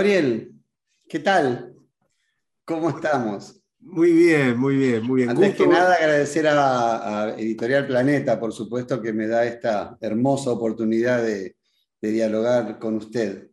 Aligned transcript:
Gabriel, 0.00 0.54
¿qué 1.06 1.18
tal? 1.18 1.74
¿Cómo 2.64 2.88
estamos? 2.88 3.62
Muy 3.80 4.12
bien, 4.12 4.56
muy 4.56 4.76
bien, 4.76 5.04
muy 5.04 5.16
bien. 5.18 5.28
Antes 5.28 5.54
que 5.54 5.66
nada, 5.66 5.94
agradecer 5.94 6.46
a, 6.48 7.34
Editorial 7.36 7.86
Planeta, 7.86 8.40
por 8.40 8.54
supuesto, 8.54 9.02
que 9.02 9.12
me 9.12 9.26
da 9.26 9.44
esta 9.44 9.98
hermosa 10.00 10.52
oportunidad 10.52 11.22
de, 11.22 11.54
dialogar 12.00 12.78
con 12.78 12.94
usted. 12.94 13.50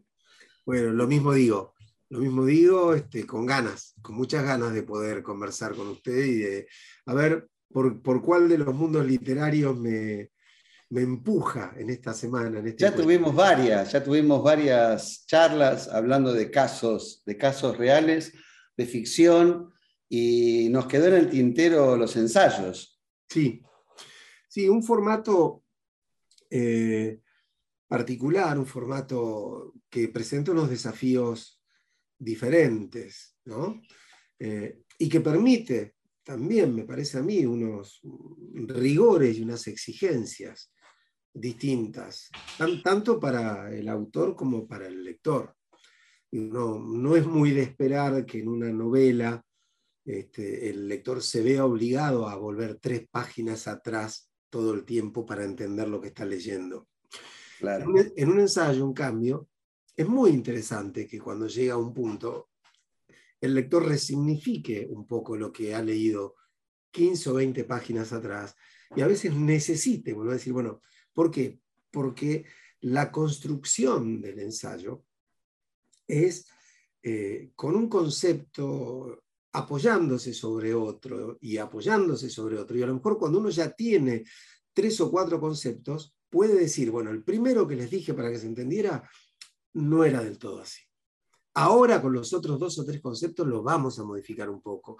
Bueno, 0.65 0.93
lo 0.93 1.05
mismo 1.05 1.33
digo, 1.33 1.73
lo 2.07 2.19
mismo 2.19 2.45
digo, 2.45 2.93
este, 2.93 3.27
con 3.27 3.45
ganas, 3.45 3.93
con 4.01 4.15
muchas 4.15 4.45
ganas 4.45 4.73
de 4.73 4.83
poder 4.83 5.23
conversar 5.23 5.75
con 5.75 5.89
usted 5.89 6.17
y 6.17 6.37
de 6.37 6.67
a 7.07 7.13
ver 7.13 7.49
por, 7.67 8.01
por 8.01 8.21
cuál 8.21 8.47
de 8.47 8.59
los 8.59 8.73
mundos 8.73 9.05
literarios 9.05 9.77
me, 9.77 10.31
me 10.89 11.01
empuja 11.01 11.73
en 11.77 11.89
esta 11.89 12.13
semana. 12.13 12.59
Este 12.59 12.83
ya 12.83 12.95
tuvimos 12.95 13.35
varias, 13.35 13.91
ya 13.91 14.03
tuvimos 14.03 14.41
varias 14.41 15.25
charlas 15.25 15.87
hablando 15.89 16.33
de 16.33 16.49
casos, 16.49 17.23
de 17.25 17.37
casos 17.37 17.77
reales, 17.77 18.33
de 18.75 18.85
ficción, 18.85 19.73
y 20.09 20.69
nos 20.69 20.87
quedó 20.87 21.07
en 21.07 21.15
el 21.15 21.29
tintero 21.29 21.97
los 21.97 22.15
ensayos. 22.15 23.01
Sí, 23.27 23.61
sí, 24.47 24.69
un 24.69 24.81
formato 24.81 25.63
eh, 26.49 27.19
particular, 27.87 28.57
un 28.57 28.65
formato 28.65 29.73
que 29.89 30.07
presenta 30.07 30.51
unos 30.51 30.69
desafíos 30.69 31.61
diferentes, 32.17 33.37
¿no? 33.45 33.81
Eh, 34.39 34.83
y 34.99 35.09
que 35.09 35.19
permite 35.19 35.95
también, 36.23 36.73
me 36.73 36.83
parece 36.83 37.17
a 37.17 37.21
mí, 37.21 37.45
unos 37.45 38.01
rigores 38.53 39.37
y 39.37 39.43
unas 39.43 39.67
exigencias 39.67 40.71
distintas, 41.33 42.29
tanto 42.83 43.19
para 43.19 43.73
el 43.73 43.87
autor 43.89 44.35
como 44.35 44.67
para 44.67 44.87
el 44.87 45.03
lector. 45.03 45.55
No, 46.31 46.79
no 46.79 47.15
es 47.15 47.25
muy 47.25 47.51
de 47.51 47.63
esperar 47.63 48.25
que 48.25 48.39
en 48.39 48.49
una 48.49 48.71
novela 48.71 49.43
este, 50.07 50.69
el 50.69 50.87
lector 50.87 51.21
se 51.21 51.41
vea 51.41 51.65
obligado 51.65 52.27
a 52.27 52.35
volver 52.35 52.79
tres 52.79 53.07
páginas 53.09 53.67
atrás 53.67 54.31
todo 54.49 54.73
el 54.73 54.85
tiempo 54.85 55.25
para 55.25 55.43
entender 55.43 55.89
lo 55.89 55.99
que 55.99 56.07
está 56.07 56.25
leyendo. 56.25 56.87
En, 57.59 58.29
un, 58.29 58.39
ensayo, 58.39 58.85
un 58.85 58.93
cambio, 58.93 59.49
es 59.95 60.07
muy 60.07 60.31
interesante 60.31 61.07
que 61.07 61.19
cuando 61.19 61.47
llega 61.47 61.73
a 61.73 61.77
un 61.77 61.93
punto, 61.93 62.49
el 63.41 63.53
lector 63.53 63.85
resignifique 63.85 64.87
un 64.89 65.05
poco 65.05 65.35
lo 65.35 65.51
que 65.51 65.73
ha 65.75 65.81
leído 65.81 66.35
15 66.91 67.29
o 67.29 67.33
20 67.33 67.63
páginas 67.65 68.13
atrás 68.13 68.55
y 68.95 69.01
a 69.01 69.07
veces 69.07 69.33
necesite 69.33 70.13
volver 70.13 70.31
a 70.31 70.37
decir, 70.37 70.53
bueno, 70.53 70.81
¿Por 71.17 71.31
qué? 71.31 71.59
Porque 71.89 72.45
la 72.81 73.11
construcción 73.11 74.21
del 74.21 74.37
ensayo 74.37 75.03
es 76.07 76.45
eh, 77.01 77.53
con 77.55 77.75
un 77.75 77.89
concepto 77.89 79.23
apoyándose 79.51 80.31
sobre 80.31 80.75
otro 80.75 81.39
y 81.41 81.57
apoyándose 81.57 82.29
sobre 82.29 82.59
otro. 82.59 82.77
Y 82.77 82.83
a 82.83 82.85
lo 82.85 82.93
mejor 82.93 83.17
cuando 83.17 83.39
uno 83.39 83.49
ya 83.49 83.71
tiene 83.71 84.25
tres 84.71 85.01
o 85.01 85.09
cuatro 85.09 85.39
conceptos, 85.39 86.15
puede 86.29 86.53
decir, 86.53 86.91
bueno, 86.91 87.09
el 87.09 87.23
primero 87.23 87.67
que 87.67 87.77
les 87.77 87.89
dije 87.89 88.13
para 88.13 88.29
que 88.29 88.37
se 88.37 88.45
entendiera 88.45 89.09
no 89.73 90.03
era 90.03 90.21
del 90.21 90.37
todo 90.37 90.61
así. 90.61 90.83
Ahora 91.55 91.99
con 91.99 92.13
los 92.13 92.31
otros 92.31 92.59
dos 92.59 92.77
o 92.77 92.85
tres 92.85 93.01
conceptos 93.01 93.47
lo 93.47 93.63
vamos 93.63 93.97
a 93.97 94.03
modificar 94.03 94.51
un 94.51 94.61
poco. 94.61 94.97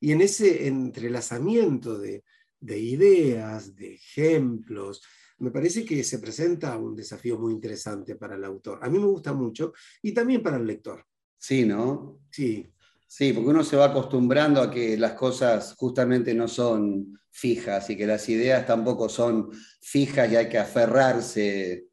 Y 0.00 0.10
en 0.10 0.20
ese 0.22 0.66
entrelazamiento 0.66 1.96
de, 1.96 2.24
de 2.58 2.76
ideas, 2.76 3.76
de 3.76 3.94
ejemplos, 3.94 5.00
me 5.40 5.50
parece 5.50 5.84
que 5.84 6.04
se 6.04 6.18
presenta 6.18 6.76
un 6.76 6.94
desafío 6.94 7.38
muy 7.38 7.52
interesante 7.52 8.16
para 8.16 8.36
el 8.36 8.44
autor. 8.44 8.78
A 8.82 8.88
mí 8.88 8.98
me 8.98 9.06
gusta 9.06 9.32
mucho 9.32 9.72
y 10.02 10.12
también 10.12 10.42
para 10.42 10.56
el 10.56 10.66
lector. 10.66 11.04
Sí, 11.36 11.64
¿no? 11.64 12.20
Sí. 12.30 12.66
Sí, 13.06 13.32
porque 13.32 13.48
uno 13.50 13.64
se 13.64 13.76
va 13.76 13.86
acostumbrando 13.86 14.60
a 14.60 14.70
que 14.70 14.96
las 14.96 15.14
cosas 15.14 15.74
justamente 15.74 16.34
no 16.34 16.46
son 16.46 17.18
fijas 17.30 17.90
y 17.90 17.96
que 17.96 18.06
las 18.06 18.28
ideas 18.28 18.66
tampoco 18.66 19.08
son 19.08 19.50
fijas 19.80 20.30
y 20.30 20.36
hay 20.36 20.48
que 20.48 20.58
aferrarse 20.58 21.86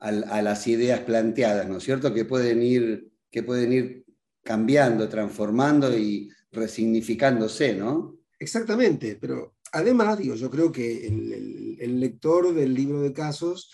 a, 0.00 0.42
las 0.42 0.66
ideas 0.66 1.00
planteadas, 1.00 1.68
¿no 1.68 1.78
es 1.78 1.84
cierto? 1.84 2.12
Que 2.12 2.24
pueden 2.24 2.62
ir, 2.62 3.10
que 3.30 3.42
pueden 3.42 3.72
ir 3.72 4.04
cambiando, 4.42 5.08
transformando 5.08 5.96
y 5.96 6.30
resignificándose, 6.50 7.74
¿no? 7.74 8.18
Exactamente, 8.38 9.16
pero 9.16 9.56
además, 9.72 10.18
digo, 10.18 10.34
yo 10.34 10.50
creo 10.50 10.72
que 10.72 11.06
el, 11.06 12.00
lector 12.00 12.54
del 12.54 12.74
libro 12.74 13.00
de 13.00 13.12
casos 13.12 13.70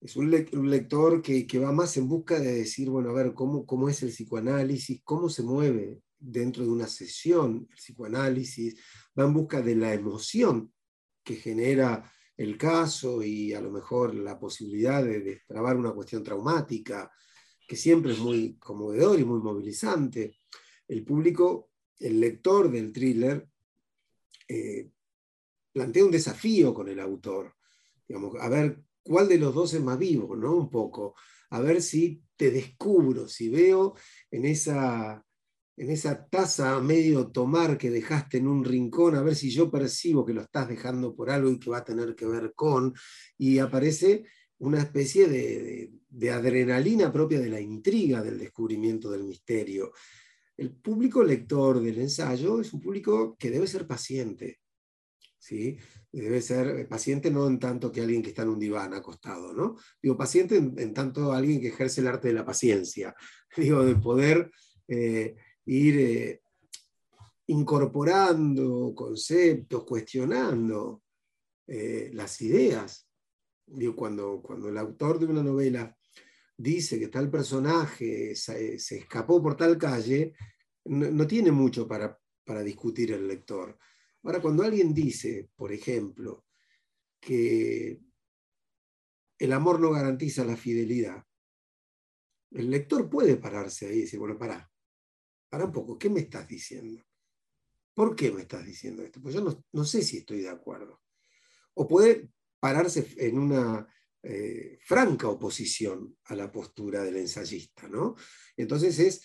es 0.00 0.16
un, 0.16 0.30
lector 0.30 1.22
que, 1.22 1.46
va 1.58 1.72
más 1.72 1.96
en 1.96 2.08
busca 2.08 2.38
de 2.40 2.52
decir, 2.52 2.90
bueno, 2.90 3.10
a 3.10 3.14
ver, 3.14 3.34
¿cómo, 3.34 3.88
es 3.88 4.02
el 4.02 4.10
psicoanálisis, 4.10 5.00
cómo 5.04 5.28
se 5.28 5.42
mueve 5.42 6.02
dentro 6.18 6.64
de 6.64 6.70
una 6.70 6.86
sesión 6.86 7.68
el 7.70 7.76
psicoanálisis, 7.76 8.76
va 9.18 9.24
en 9.24 9.34
busca 9.34 9.60
de 9.60 9.76
la 9.76 9.92
emoción 9.92 10.72
que 11.24 11.36
genera 11.36 12.10
el 12.36 12.56
caso 12.56 13.22
y 13.22 13.52
a 13.54 13.60
lo 13.60 13.70
mejor 13.70 14.14
la 14.14 14.38
posibilidad 14.38 15.04
de 15.04 15.20
destrabar 15.20 15.76
una 15.76 15.92
cuestión 15.92 16.22
traumática, 16.22 17.10
que 17.68 17.76
siempre 17.76 18.12
es 18.12 18.18
muy 18.18 18.56
conmovedor 18.58 19.20
y 19.20 19.24
muy 19.24 19.40
movilizante. 19.40 20.40
El 20.88 21.04
público, 21.04 21.71
el 22.02 22.20
lector 22.20 22.70
del 22.70 22.92
thriller, 22.92 23.48
eh, 24.48 24.90
plantea 25.72 26.04
un 26.04 26.10
desafío 26.10 26.74
con 26.74 26.88
el 26.88 27.00
autor, 27.00 27.54
a 28.40 28.48
ver 28.48 28.82
cuál 29.02 29.28
de 29.28 29.38
los 29.38 29.54
dos 29.54 29.72
es 29.74 29.80
más 29.80 29.98
vivo, 29.98 30.36
¿no? 30.36 30.54
Un 30.56 30.70
poco, 30.70 31.14
a 31.50 31.60
ver 31.60 31.80
si 31.80 32.22
te 32.36 32.50
descubro, 32.50 33.28
si 33.28 33.48
veo 33.48 33.94
en 34.30 34.44
esa, 34.44 35.24
en 35.76 35.90
esa 35.90 36.26
taza 36.26 36.80
medio 36.80 37.28
tomar 37.28 37.78
que 37.78 37.90
dejaste 37.90 38.38
en 38.38 38.48
un 38.48 38.64
rincón, 38.64 39.14
a 39.14 39.22
ver 39.22 39.34
si 39.34 39.50
yo 39.50 39.70
percibo 39.70 40.26
que 40.26 40.34
lo 40.34 40.42
estás 40.42 40.68
dejando 40.68 41.14
por 41.14 41.30
algo 41.30 41.50
y 41.50 41.58
que 41.58 41.70
va 41.70 41.78
a 41.78 41.84
tener 41.84 42.14
que 42.14 42.26
ver 42.26 42.52
con, 42.54 42.94
y 43.38 43.58
aparece 43.58 44.24
una 44.58 44.80
especie 44.80 45.28
de 45.28 46.30
adrenalina 46.30 47.12
propia 47.12 47.40
de 47.40 47.48
la 47.48 47.60
intriga 47.60 48.22
del 48.22 48.38
descubrimiento 48.38 49.10
del 49.10 49.24
misterio. 49.24 49.92
El 50.62 50.70
público 50.70 51.24
lector 51.24 51.80
del 51.80 51.98
ensayo 51.98 52.60
es 52.60 52.72
un 52.72 52.80
público 52.80 53.34
que 53.36 53.50
debe 53.50 53.66
ser 53.66 53.84
paciente. 53.84 54.60
¿sí? 55.36 55.76
Debe 56.12 56.40
ser 56.40 56.86
paciente 56.88 57.32
no 57.32 57.48
en 57.48 57.58
tanto 57.58 57.90
que 57.90 58.00
alguien 58.00 58.22
que 58.22 58.28
está 58.28 58.42
en 58.42 58.50
un 58.50 58.60
diván 58.60 58.94
acostado, 58.94 59.52
¿no? 59.52 59.74
Digo, 60.00 60.16
paciente 60.16 60.58
en, 60.58 60.94
tanto 60.94 61.32
alguien 61.32 61.60
que 61.60 61.66
ejerce 61.66 62.00
el 62.00 62.06
arte 62.06 62.28
de 62.28 62.34
la 62.34 62.44
paciencia. 62.44 63.12
Digo, 63.56 63.84
de 63.84 63.96
poder 63.96 64.52
eh, 64.86 65.34
ir 65.64 65.98
eh, 65.98 66.42
incorporando 67.48 68.94
conceptos, 68.94 69.82
cuestionando 69.84 71.02
eh, 71.66 72.12
las 72.14 72.40
ideas. 72.40 73.08
Digo, 73.66 73.96
cuando, 73.96 74.40
cuando 74.40 74.68
el 74.68 74.78
autor 74.78 75.18
de 75.18 75.26
una 75.26 75.42
novela 75.42 75.92
dice 76.56 77.00
que 77.00 77.08
tal 77.08 77.28
personaje 77.28 78.36
se, 78.36 78.74
escapó 78.74 79.42
por 79.42 79.56
tal 79.56 79.76
calle, 79.76 80.34
no, 80.84 81.26
tiene 81.26 81.52
mucho 81.52 81.86
para, 81.86 82.18
para, 82.44 82.62
discutir 82.62 83.12
el 83.12 83.26
lector. 83.26 83.78
Ahora, 84.22 84.40
cuando 84.40 84.62
alguien 84.62 84.92
dice, 84.94 85.50
por 85.56 85.72
ejemplo, 85.72 86.46
que 87.20 88.00
el 89.38 89.52
amor 89.52 89.80
no 89.80 89.90
garantiza 89.90 90.44
la 90.44 90.56
fidelidad, 90.56 91.24
el 92.50 92.70
lector 92.70 93.08
puede 93.08 93.36
pararse 93.36 93.86
ahí 93.86 93.98
y 93.98 94.00
decir, 94.02 94.18
bueno, 94.18 94.38
para, 94.38 94.70
para 95.48 95.64
un 95.64 95.72
poco, 95.72 95.98
¿qué 95.98 96.10
me 96.10 96.20
estás 96.20 96.46
diciendo? 96.46 97.02
¿Por 97.94 98.14
qué 98.16 98.30
me 98.30 98.42
estás 98.42 98.64
diciendo 98.64 99.02
esto? 99.02 99.20
Pues 99.20 99.34
yo 99.34 99.40
no, 99.42 99.64
no 99.72 99.84
sé 99.84 100.02
si 100.02 100.18
estoy 100.18 100.40
de 100.40 100.48
acuerdo. 100.48 101.02
O 101.74 101.86
puede 101.88 102.30
pararse 102.60 103.06
en 103.16 103.38
una 103.38 103.86
eh, 104.24 104.78
franca 104.80 105.26
oposición 105.26 106.16
a 106.26 106.36
la 106.36 106.50
postura 106.52 107.02
del 107.02 107.16
ensayista. 107.16 107.88
¿no? 107.88 108.14
Entonces 108.56 108.98
es 109.00 109.24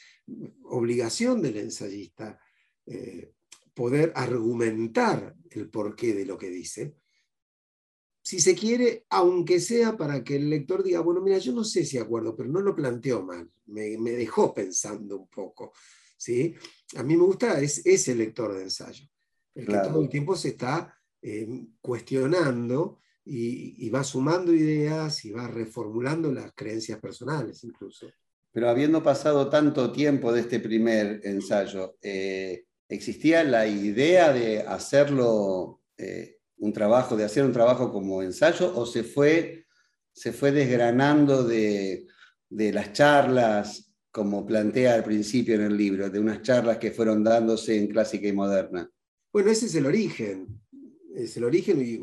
obligación 0.63 1.41
del 1.41 1.57
ensayista 1.57 2.39
eh, 2.85 3.33
poder 3.73 4.11
argumentar 4.15 5.35
el 5.51 5.69
porqué 5.69 6.13
de 6.13 6.25
lo 6.25 6.37
que 6.37 6.49
dice, 6.49 6.95
si 8.27 8.41
se 8.41 8.55
quiere, 8.55 9.05
aunque 9.09 9.61
sea 9.61 9.95
para 9.95 10.21
que 10.21 10.35
el 10.35 10.49
lector 10.49 10.83
diga, 10.83 10.99
bueno, 10.99 11.21
mira, 11.21 11.37
yo 11.37 11.53
no 11.53 11.63
sé 11.63 11.85
si 11.85 11.97
acuerdo, 11.97 12.35
pero 12.35 12.49
no 12.49 12.59
lo 12.59 12.75
planteo 12.75 13.23
mal, 13.23 13.49
me, 13.67 13.97
dejó 13.97 14.53
pensando 14.53 15.17
un 15.17 15.29
poco. 15.29 15.71
¿sí? 16.17 16.53
A 16.97 17.03
mí 17.03 17.15
me 17.15 17.23
gusta 17.23 17.61
es 17.61 17.85
ese 17.85 18.15
lector 18.15 18.53
de 18.53 18.63
ensayo, 18.63 19.05
el 19.55 19.65
que 19.65 19.77
todo 19.77 20.01
el 20.01 20.09
tiempo 20.09 20.35
se 20.35 20.49
está 20.49 20.93
eh, 21.21 21.47
cuestionando 21.79 22.99
y, 23.23 23.89
va 23.89 24.03
sumando 24.03 24.53
ideas 24.53 25.23
y 25.23 25.31
va 25.31 25.47
reformulando 25.47 26.29
las 26.31 26.51
creencias 26.53 26.99
personales 26.99 27.63
incluso. 27.63 28.07
Pero 28.57 28.71
habiendo 28.71 29.03
pasado 29.03 29.49
tanto 29.49 29.91
tiempo 29.91 30.33
de 30.33 30.41
este 30.41 30.59
primer 30.59 31.21
ensayo, 31.23 31.95
eh, 32.01 32.65
¿existía 32.89 33.43
la 33.43 33.67
idea 33.67 34.33
de 34.33 34.61
hacerlo 34.61 35.83
eh, 35.95 36.39
un 36.57 36.73
trabajo, 36.73 37.15
de 37.15 37.23
hacer 37.23 37.45
un 37.45 37.53
trabajo 37.53 37.91
como 37.91 38.23
ensayo 38.23 38.75
o 38.75 38.87
se 38.87 39.03
fue, 39.03 39.67
se 40.11 40.33
fue 40.33 40.51
desgranando 40.51 41.43
de, 41.43 42.07
las 42.49 42.93
charlas 42.93 43.93
como 44.09 44.43
plantea 44.43 44.95
al 44.95 45.03
principio 45.03 45.53
en 45.53 45.61
el 45.61 45.77
libro, 45.77 46.09
de 46.09 46.19
unas 46.19 46.41
charlas 46.41 46.79
que 46.79 46.89
fueron 46.89 47.23
dándose 47.23 47.77
en 47.77 47.85
clásica 47.85 48.27
y 48.27 48.33
moderna. 48.33 48.89
Bueno, 49.31 49.51
ese 49.51 49.67
es 49.67 49.75
el 49.75 49.85
origen. 49.85 50.47
Es 51.15 51.37
el 51.37 51.43
origen 51.43 51.79
y 51.79 51.99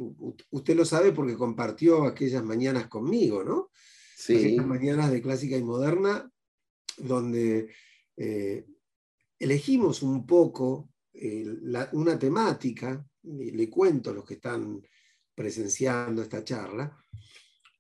usted 0.51 0.77
lo 0.77 0.85
sabe 0.85 1.11
porque 1.11 1.35
compartió 1.35 2.05
aquellas 2.05 2.45
mañanas 2.45 2.87
conmigo, 2.87 3.43
¿no? 3.43 3.73
Sí. 4.17 4.37
Aquellas 4.37 4.67
mañanas 4.69 5.11
de 5.11 5.21
clásica 5.21 5.56
y 5.56 5.65
moderna, 5.65 6.31
donde 6.99 7.69
eh, 8.17 8.67
elegimos 9.38 10.02
un 10.02 10.26
poco 10.26 10.91
eh, 11.12 11.44
una 11.93 12.19
temática, 12.19 13.05
le 13.23 13.70
cuento 13.70 14.11
a 14.11 14.14
los 14.14 14.25
que 14.25 14.35
están 14.35 14.82
presenciando 15.35 16.23
esta 16.23 16.44
charla, 16.44 16.96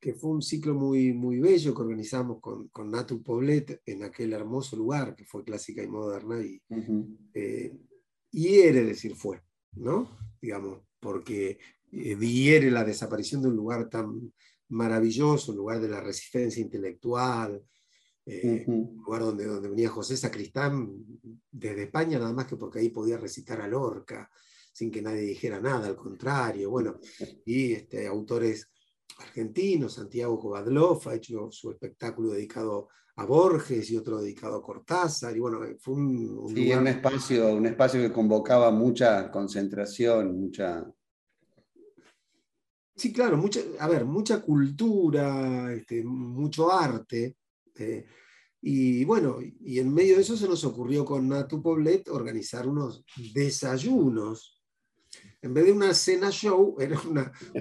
que 0.00 0.14
fue 0.14 0.30
un 0.30 0.42
ciclo 0.42 0.74
muy, 0.74 1.12
muy 1.12 1.38
bello 1.38 1.74
que 1.74 1.82
organizamos 1.82 2.40
con, 2.40 2.68
con 2.68 2.90
Natu 2.90 3.22
Poblet 3.22 3.82
en 3.86 4.02
aquel 4.02 4.32
hermoso 4.32 4.76
lugar 4.76 5.14
que 5.14 5.24
fue 5.24 5.44
clásica 5.44 5.82
y 5.82 5.88
moderna, 5.88 6.40
y, 6.42 6.60
eh, 7.32 7.76
hiere 8.30 8.84
decir 8.84 9.14
fue, 9.14 9.42
¿no? 9.72 10.18
Digamos, 10.40 10.82
porque 11.00 11.58
diere 11.90 12.70
la 12.70 12.84
desaparición 12.84 13.40
de 13.40 13.48
un 13.48 13.56
lugar 13.56 13.88
tan 13.88 14.32
maravilloso, 14.68 15.52
un 15.52 15.58
lugar 15.58 15.80
de 15.80 15.88
la 15.88 16.00
resistencia 16.00 16.60
intelectual, 16.60 17.62
eh, 18.26 18.64
un 18.66 18.96
lugar 19.04 19.22
donde, 19.22 19.44
donde 19.44 19.68
venía 19.68 19.90
José 19.90 20.16
Sacristán 20.16 21.04
desde 21.50 21.84
España, 21.84 22.18
nada 22.18 22.32
más 22.32 22.46
que 22.46 22.56
porque 22.56 22.78
ahí 22.78 22.88
podía 22.88 23.18
recitar 23.18 23.60
a 23.60 23.68
Lorca, 23.68 24.30
sin 24.72 24.90
que 24.90 25.02
nadie 25.02 25.20
dijera 25.20 25.60
nada, 25.60 25.86
al 25.86 25.96
contrario, 25.96 26.70
bueno, 26.70 26.98
y 27.44 27.72
este, 27.72 28.06
autores 28.06 28.70
argentinos, 29.18 29.94
Santiago 29.94 30.38
Kovadlov 30.38 31.08
ha 31.08 31.14
hecho 31.14 31.50
su 31.52 31.70
espectáculo 31.70 32.30
dedicado 32.30 32.88
a 33.16 33.26
Borges 33.26 33.90
y 33.90 33.96
otro 33.96 34.20
dedicado 34.20 34.56
a 34.56 34.62
Cortázar, 34.62 35.36
y 35.36 35.40
bueno, 35.40 35.60
fue 35.78 35.94
un, 35.94 36.48
sí, 36.48 36.72
un 36.72 36.88
espacio, 36.88 37.54
un 37.54 37.66
espacio 37.66 38.00
que 38.00 38.12
convocaba 38.12 38.70
mucha 38.70 39.30
concentración, 39.30 40.40
mucha... 40.40 40.90
Sí, 42.96 43.12
claro, 43.12 43.36
mucha, 43.36 43.60
a 43.80 43.88
ver, 43.88 44.04
mucha 44.04 44.40
cultura, 44.40 45.72
este, 45.72 46.02
mucho 46.04 46.72
arte, 46.72 47.36
este, 47.74 48.06
y 48.62 49.04
bueno, 49.04 49.38
y 49.42 49.78
en 49.78 49.92
medio 49.92 50.16
de 50.16 50.22
eso 50.22 50.36
se 50.36 50.48
nos 50.48 50.64
ocurrió 50.64 51.04
con 51.04 51.28
Natu 51.28 51.60
Poblet 51.60 52.08
organizar 52.08 52.66
unos 52.66 53.04
desayunos. 53.34 54.62
En 55.42 55.52
vez 55.52 55.66
de 55.66 55.72
una 55.72 55.92
cena 55.92 56.30
show, 56.30 56.76
eran 56.80 57.00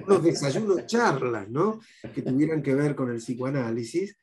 unos 0.06 0.22
desayunos 0.22 0.86
charlas, 0.86 1.50
¿no? 1.50 1.80
Que 2.14 2.22
tuvieran 2.22 2.62
que 2.62 2.74
ver 2.74 2.94
con 2.94 3.10
el 3.10 3.18
psicoanálisis. 3.18 4.16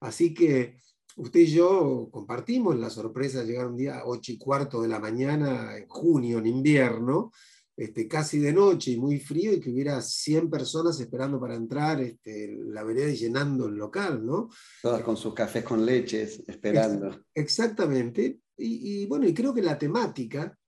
Así 0.00 0.34
que 0.34 0.76
usted 1.16 1.40
y 1.40 1.46
yo 1.46 2.08
compartimos 2.10 2.78
la 2.78 2.90
sorpresa 2.90 3.40
de 3.40 3.46
llegar 3.46 3.68
un 3.68 3.76
día 3.76 4.00
a 4.00 4.06
8 4.06 4.32
y 4.32 4.38
cuarto 4.38 4.82
de 4.82 4.88
la 4.88 5.00
mañana, 5.00 5.76
en 5.76 5.88
junio, 5.88 6.38
en 6.38 6.46
invierno, 6.46 7.32
este, 7.78 8.08
casi 8.08 8.40
de 8.40 8.52
noche 8.52 8.90
y 8.90 8.96
muy 8.96 9.20
frío 9.20 9.52
y 9.52 9.60
que 9.60 9.70
hubiera 9.70 10.02
100 10.02 10.50
personas 10.50 10.98
esperando 10.98 11.38
para 11.38 11.54
entrar, 11.54 12.00
este, 12.00 12.58
la 12.58 12.82
vereda 12.82 13.12
llenando 13.12 13.68
el 13.68 13.76
local, 13.76 14.26
¿no? 14.26 14.48
Todas 14.82 15.00
con 15.02 15.16
sus 15.16 15.32
cafés 15.32 15.62
con 15.62 15.86
leches, 15.86 16.42
esperando. 16.48 17.24
Exactamente. 17.32 18.40
Y, 18.56 19.06
bueno, 19.06 19.28
y 19.28 19.32
creo 19.32 19.54
que 19.54 19.62
la 19.62 19.78
temática, 19.78 20.58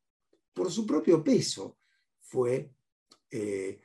por 0.54 0.70
su 0.70 0.86
propio 0.86 1.24
peso, 1.24 1.78
fue 2.20 2.70
eh, 3.28 3.80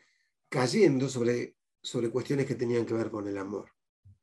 cayendo 0.48 1.10
sobre, 1.10 1.56
sobre 1.82 2.12
cuestiones 2.12 2.46
que 2.46 2.54
tenían 2.54 2.86
que 2.86 2.94
ver 2.94 3.10
con 3.10 3.28
el 3.28 3.40
amor. 3.40 3.72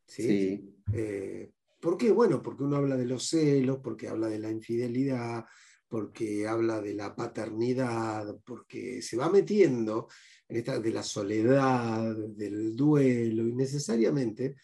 ¿sí? 0.07 0.77
Eh, 0.93 1.51
¿Por 1.81 1.97
qué? 1.97 2.13
Bueno, 2.13 2.41
porque 2.41 2.63
uno 2.63 2.77
habla 2.77 2.97
de 2.97 3.07
los 3.07 3.27
celos, 3.27 3.81
porque 3.83 4.07
habla 4.07 4.29
de 4.29 4.39
la 4.39 4.53
infidelidad, 4.53 5.45
porque 5.93 6.49
habla 6.49 6.81
de 6.81 6.95
la 6.95 7.15
paternidad, 7.15 8.41
porque 8.47 9.03
se 9.03 9.15
va 9.15 9.29
metiendo 9.29 10.09
en 10.49 10.57
esta 10.57 10.79
de 10.79 10.91
la 10.91 11.03
soledad, 11.03 12.17
del 12.17 12.75
duelo, 12.75 13.47
y 13.47 13.53
necesariamente 13.53 14.57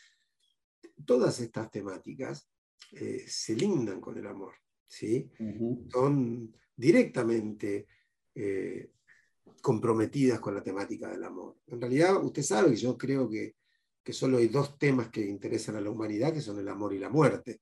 todas 1.04 1.38
estas 1.40 1.70
temáticas 1.70 2.48
eh, 2.92 3.26
se 3.28 3.54
lindan 3.54 4.00
con 4.00 4.16
el 4.16 4.26
amor, 4.26 4.54
¿sí? 4.86 5.30
Son 5.92 6.50
directamente 6.74 7.88
eh, 8.34 8.92
comprometidas 9.60 10.40
con 10.40 10.54
la 10.54 10.62
temática 10.62 11.10
del 11.10 11.24
amor. 11.24 11.58
En 11.66 11.78
realidad, 11.78 12.24
usted 12.24 12.42
sabe 12.42 12.70
que 12.70 12.76
yo 12.76 12.96
creo 12.96 13.28
que, 13.28 13.56
que 14.02 14.14
solo 14.14 14.38
hay 14.38 14.48
dos 14.48 14.78
temas 14.78 15.10
que 15.10 15.26
interesan 15.26 15.76
a 15.76 15.82
la 15.82 15.90
humanidad, 15.90 16.32
que 16.32 16.40
son 16.40 16.58
el 16.58 16.68
amor 16.68 16.94
y 16.94 16.98
la 16.98 17.10
muerte 17.10 17.60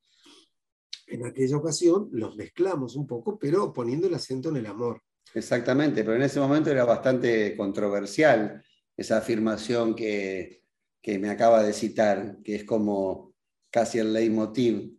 en 1.06 1.24
aquella 1.24 1.56
ocasión 1.56 2.08
los 2.12 2.36
mezclamos 2.36 2.96
un 2.96 3.06
poco, 3.06 3.38
pero 3.38 3.72
poniendo 3.72 4.06
el 4.06 4.14
acento 4.14 4.48
en 4.48 4.56
el 4.56 4.66
amor. 4.66 5.02
Exactamente, 5.34 6.02
pero 6.02 6.16
en 6.16 6.22
ese 6.22 6.40
momento 6.40 6.70
era 6.70 6.84
bastante 6.84 7.56
controversial 7.56 8.62
esa 8.96 9.18
afirmación 9.18 9.94
que, 9.94 10.62
me 11.04 11.28
acaba 11.28 11.62
de 11.62 11.72
citar, 11.72 12.38
que 12.42 12.56
es 12.56 12.64
como 12.64 13.34
casi 13.70 13.98
el 13.98 14.12
leitmotiv 14.12 14.98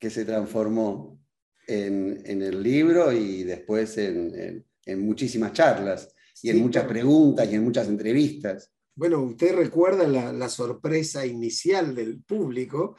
que 0.00 0.10
se 0.10 0.24
transformó 0.24 1.20
en, 1.68 2.42
el 2.42 2.60
libro 2.60 3.12
y 3.12 3.44
después 3.44 3.96
en, 3.98 4.66
muchísimas 4.96 5.52
charlas 5.52 6.12
y 6.42 6.50
en 6.50 6.58
muchas 6.58 6.86
preguntas 6.86 7.48
y 7.50 7.54
en 7.54 7.62
muchas 7.62 7.86
entrevistas. 7.86 8.72
Bueno, 8.96 9.22
usted 9.22 9.54
recuerda 9.54 10.08
la 10.08 10.48
sorpresa 10.48 11.24
inicial 11.24 11.94
del 11.94 12.22
público 12.22 12.96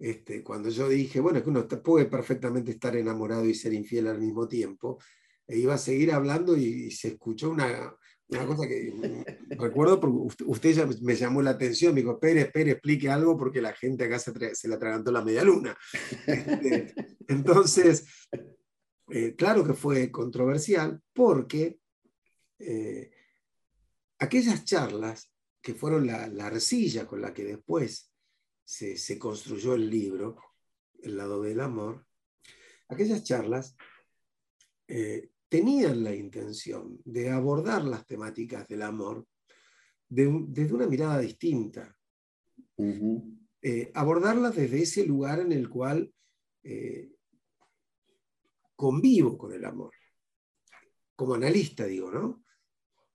este, 0.00 0.42
cuando 0.42 0.70
yo 0.70 0.88
dije, 0.88 1.20
bueno, 1.20 1.42
que 1.42 1.50
uno 1.50 1.68
puede 1.68 2.06
perfectamente 2.06 2.70
estar 2.70 2.96
enamorado 2.96 3.44
y 3.44 3.54
ser 3.54 3.74
infiel 3.74 4.06
al 4.06 4.18
mismo 4.18 4.48
tiempo, 4.48 4.98
e 5.46 5.58
iba 5.58 5.74
a 5.74 5.78
seguir 5.78 6.10
hablando 6.12 6.56
y, 6.56 6.90
se 6.90 7.08
escuchó 7.08 7.50
una, 7.50 7.94
cosa 8.46 8.66
que 8.66 9.44
recuerdo 9.50 10.00
porque 10.00 10.44
usted, 10.46 10.72
ya 10.72 10.88
me 11.02 11.16
llamó 11.16 11.42
la 11.42 11.50
atención, 11.50 11.92
me 11.92 12.00
dijo, 12.00 12.18
Pérez, 12.18 12.46
espere, 12.46 12.70
explique 12.70 13.10
algo 13.10 13.36
porque 13.36 13.60
la 13.60 13.74
gente 13.74 14.04
acá 14.04 14.18
se, 14.18 14.54
se 14.54 14.68
le 14.68 14.74
atragantó 14.76 15.12
la 15.12 15.22
media 15.22 15.44
luna. 15.44 15.76
Este, 16.26 16.94
entonces, 17.28 18.06
eh, 19.10 19.34
claro 19.36 19.66
que 19.66 19.74
fue 19.74 20.10
controversial 20.10 20.98
porque 21.12 21.78
eh, 22.58 23.10
aquellas 24.18 24.64
charlas 24.64 25.30
que 25.60 25.74
fueron 25.74 26.06
la, 26.06 26.26
la 26.28 26.46
arcilla 26.46 27.06
con 27.06 27.20
la 27.20 27.34
que 27.34 27.44
después 27.44 28.09
se, 28.70 29.18
construyó 29.18 29.74
el 29.74 29.90
libro, 29.90 30.36
El 31.02 31.16
lado 31.16 31.42
del 31.42 31.60
amor, 31.60 32.06
aquellas 32.88 33.24
charlas 33.24 33.76
eh, 34.86 35.30
tenían 35.48 36.04
la 36.04 36.14
intención 36.14 37.00
de 37.04 37.30
abordar 37.30 37.82
las 37.82 38.06
temáticas 38.06 38.68
del 38.68 38.82
amor 38.82 39.26
desde 40.08 40.72
una 40.72 40.86
mirada 40.86 41.18
distinta. 41.18 41.96
Eh, 43.62 43.90
abordarlas 43.92 44.54
desde 44.54 44.82
ese 44.82 45.04
lugar 45.04 45.40
en 45.40 45.52
el 45.52 45.68
cual 45.68 46.12
eh, 46.62 47.10
convivo 48.76 49.36
con 49.36 49.52
el 49.52 49.64
amor. 49.64 49.94
Como 51.16 51.34
analista, 51.34 51.86
digo, 51.86 52.10
¿no? 52.12 52.44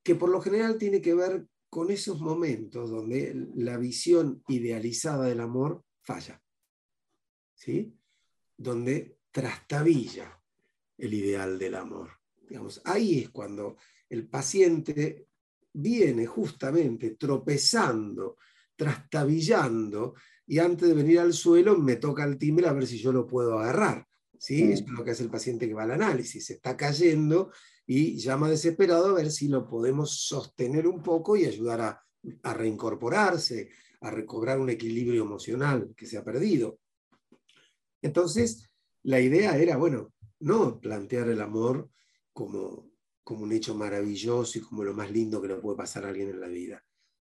Que 0.03 0.15
por 0.15 0.29
lo 0.29 0.41
general 0.41 0.77
tiene 0.77 1.01
que 1.01 1.15
ver 1.15 1.47
con 1.75 1.91
esos 1.91 2.21
momentos 2.21 2.89
donde 2.89 3.35
la 3.55 3.75
visión 3.75 4.41
idealizada 4.47 5.25
del 5.25 5.41
amor 5.41 5.83
falla, 6.03 6.41
¿sí? 7.53 7.93
donde 8.55 9.17
trastabilla 9.29 10.41
el 10.97 11.13
ideal 11.13 11.59
del 11.59 11.75
amor. 11.75 12.11
Digamos, 12.47 12.81
ahí 12.85 13.19
es 13.19 13.29
cuando 13.29 13.75
el 14.09 14.25
paciente 14.25 15.27
viene 15.73 16.25
justamente 16.25 17.17
tropezando, 17.17 18.37
trastabillando, 18.77 20.13
y 20.47 20.59
antes 20.59 20.87
de 20.87 20.93
venir 20.93 21.19
al 21.19 21.33
suelo 21.33 21.77
me 21.77 21.97
toca 21.97 22.23
el 22.23 22.37
timbre 22.37 22.69
a 22.69 22.73
ver 22.73 22.87
si 22.87 22.99
yo 22.99 23.11
lo 23.11 23.27
puedo 23.27 23.59
agarrar. 23.59 24.07
¿sí? 24.39 24.63
Mm. 24.63 24.71
Eso 24.71 24.83
es 24.85 24.91
lo 24.91 25.03
que 25.03 25.11
hace 25.11 25.23
el 25.23 25.29
paciente 25.29 25.67
que 25.67 25.73
va 25.73 25.83
al 25.83 25.91
análisis. 25.91 26.45
Se 26.45 26.53
está 26.53 26.77
cayendo 26.77 27.51
y 27.87 28.17
llama 28.17 28.49
desesperado 28.49 29.07
a 29.07 29.13
ver 29.13 29.31
si 29.31 29.47
lo 29.47 29.67
podemos 29.67 30.25
sostener 30.25 30.87
un 30.87 31.03
poco 31.03 31.35
y 31.35 31.45
ayudar 31.45 31.81
a, 31.81 32.53
reincorporarse, 32.55 33.69
a 34.01 34.09
recobrar 34.09 34.59
un 34.59 34.69
equilibrio 34.69 35.23
emocional 35.23 35.93
que 35.95 36.07
se 36.07 36.17
ha 36.17 36.23
perdido. 36.23 36.79
Entonces, 38.01 38.69
la 39.03 39.19
idea 39.19 39.57
era, 39.57 39.77
bueno, 39.77 40.13
no 40.39 40.79
plantear 40.79 41.29
el 41.29 41.41
amor 41.41 41.89
como, 42.33 42.89
como 43.23 43.43
un 43.43 43.51
hecho 43.51 43.75
maravilloso 43.75 44.57
y 44.57 44.61
como 44.61 44.83
lo 44.83 44.93
más 44.93 45.11
lindo 45.11 45.41
que 45.41 45.49
le 45.49 45.55
puede 45.55 45.77
pasar 45.77 46.05
a 46.05 46.09
alguien 46.09 46.29
en 46.29 46.41
la 46.41 46.47
vida, 46.47 46.83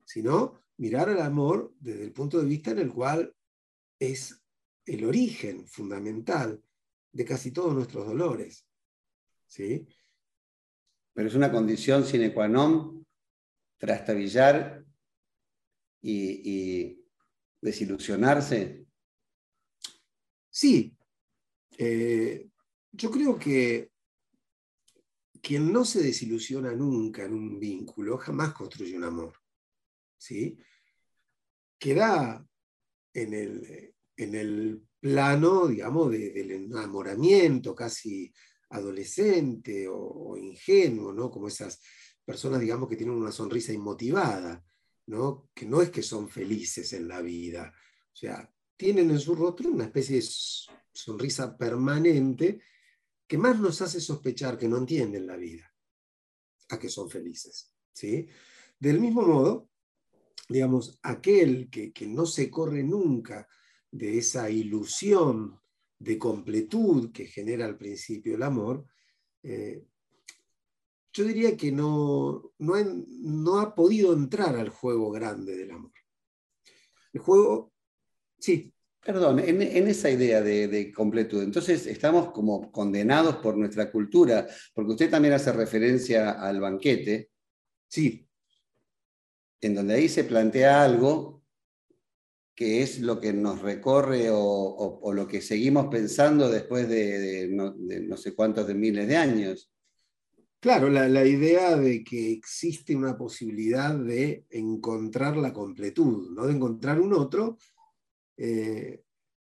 sino 0.05 0.59
mirar 0.77 1.09
al 1.09 1.21
amor 1.21 1.73
desde 1.79 2.03
el 2.03 2.11
punto 2.11 2.39
de 2.39 2.45
vista 2.45 2.71
en 2.71 2.79
el 2.79 2.93
cual 2.93 3.35
es 3.99 4.39
el 4.85 5.05
origen 5.05 5.67
fundamental 5.67 6.61
de 7.11 7.25
casi 7.25 7.51
todos 7.51 7.73
nuestros 7.73 8.05
dolores. 8.05 8.67
¿sí? 9.47 9.87
Pero 11.15 11.29
es 11.29 11.35
una 11.35 11.49
condición 11.49 12.05
sine 12.05 12.33
qua 12.33 12.51
non 12.51 13.07
trastabillar 13.79 14.83
y, 16.03 16.99
desilusionarse. 17.61 18.85
Sí, 20.51 20.93
eh, 21.77 22.49
yo 22.91 23.09
creo 23.09 23.39
que 23.39 23.91
quien 25.41 25.71
no 25.71 25.85
se 25.85 26.03
desilusiona 26.03 26.73
nunca 26.73 27.23
en 27.23 27.33
un 27.33 27.59
vínculo 27.59 28.17
jamás 28.17 28.53
construye 28.53 28.97
un 28.97 29.05
amor. 29.05 29.33
¿sí? 30.17 30.57
Queda 31.79 32.45
en 33.13 33.33
el, 33.33 33.95
en 34.17 34.35
el 34.35 34.85
plano, 34.99 35.67
digamos, 35.67 36.11
del 36.11 36.51
enamoramiento 36.51 37.73
casi 37.73 38.31
adolescente 38.75 39.87
o, 39.89 40.37
ingenuo, 40.37 41.13
¿no? 41.13 41.29
Como 41.29 41.47
esas 41.47 41.81
personas, 42.23 42.59
digamos, 42.59 42.89
que 42.89 42.95
tienen 42.95 43.15
una 43.15 43.31
sonrisa 43.31 43.73
inmotivada, 43.73 44.63
¿no? 45.07 45.49
Que 45.53 45.65
no 45.65 45.81
es 45.81 45.89
que 45.89 46.01
son 46.01 46.29
felices 46.29 46.93
en 46.93 47.07
la 47.07 47.21
vida. 47.21 47.73
O 48.13 48.15
sea, 48.15 48.51
tienen 48.77 49.11
en 49.11 49.19
su 49.19 49.35
rostro 49.35 49.69
una 49.69 49.85
especie 49.85 50.17
de 50.17 50.27
sonrisa 50.93 51.57
permanente 51.57 52.61
que 53.27 53.37
más 53.37 53.59
nos 53.59 53.81
hace 53.81 53.99
sospechar 53.99 54.57
que 54.57 54.67
no 54.67 54.77
entienden 54.77 55.27
la 55.27 55.35
vida, 55.35 55.73
a 56.69 56.79
que 56.79 56.89
son 56.89 57.09
felices. 57.09 57.71
¿sí? 57.93 58.27
Del 58.79 58.99
mismo 58.99 59.21
modo, 59.21 59.69
digamos, 60.47 60.99
aquel 61.01 61.69
que, 61.69 61.93
no 62.07 62.25
se 62.25 62.49
corre 62.49 62.83
nunca 62.83 63.47
de 63.91 64.17
esa 64.17 64.49
ilusión 64.49 65.59
de 66.05 66.17
completud 66.17 67.11
que 67.11 67.25
genera 67.25 67.65
al 67.65 67.77
principio 67.77 68.35
el 68.35 68.43
amor, 68.43 68.85
eh, 69.43 69.83
yo 71.11 71.23
diría 71.23 71.57
que 71.57 71.71
no, 71.71 72.53
no, 72.59 73.59
ha 73.59 73.73
podido 73.73 74.13
entrar 74.13 74.55
al 74.55 74.69
juego 74.69 75.11
grande 75.11 75.55
del 75.55 75.71
amor. 75.71 75.91
El 77.13 77.21
juego, 77.21 77.73
sí. 78.37 78.71
Perdón, 79.01 79.39
en, 79.39 79.61
esa 79.61 80.09
idea 80.09 80.41
de, 80.41 80.67
de, 80.67 80.91
completud, 80.91 81.43
entonces 81.43 81.85
estamos 81.85 82.31
como 82.31 82.71
condenados 82.71 83.35
por 83.35 83.55
nuestra 83.55 83.91
cultura, 83.91 84.47
porque 84.73 84.93
usted 84.93 85.11
también 85.11 85.35
hace 85.35 85.51
referencia 85.51 86.31
al 86.31 86.59
banquete. 86.59 87.29
Sí 87.87 88.25
en 89.65 89.75
donde 89.75 89.95
ahí 89.95 90.09
se 90.09 90.23
plantea 90.23 90.83
algo 90.83 91.43
que 92.55 92.81
es 92.81 93.01
lo 93.01 93.19
que 93.19 93.33
nos 93.33 93.61
recorre 93.61 94.29
o, 94.31 95.11
lo 95.13 95.27
que 95.27 95.41
seguimos 95.41 95.87
pensando 95.87 96.49
después 96.49 96.87
de, 96.87 97.49
no, 97.51 98.17
sé 98.17 98.33
cuántos 98.33 98.65
de 98.67 98.73
miles 98.73 99.07
de 99.07 99.17
años. 99.17 99.71
Claro, 100.61 100.89
la, 100.89 101.25
idea 101.25 101.75
de 101.75 102.03
que 102.03 102.31
existe 102.31 102.95
una 102.95 103.17
posibilidad 103.17 103.93
de 103.93 104.45
encontrar 104.49 105.35
la 105.37 105.53
completud, 105.53 106.31
¿no? 106.31 106.47
de 106.47 106.53
encontrar 106.53 106.99
un 106.99 107.13
otro, 107.13 107.57
eh, 108.37 109.03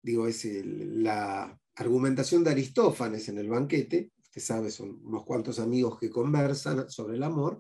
digo, 0.03 0.27
es 0.27 0.45
la 0.65 1.57
argumentación 1.77 2.43
de 2.43 2.51
Aristófanes 2.51 3.29
en 3.29 3.39
el 3.39 3.49
banquete, 3.49 4.13
usted 4.23 4.41
sabe, 4.41 4.71
son 4.71 5.01
unos 5.05 5.25
cuantos 5.25 5.61
amigos 5.61 5.99
que 6.01 6.11
conversan 6.11 6.89
sobre 6.91 7.17
el 7.17 7.23
amor, 7.23 7.59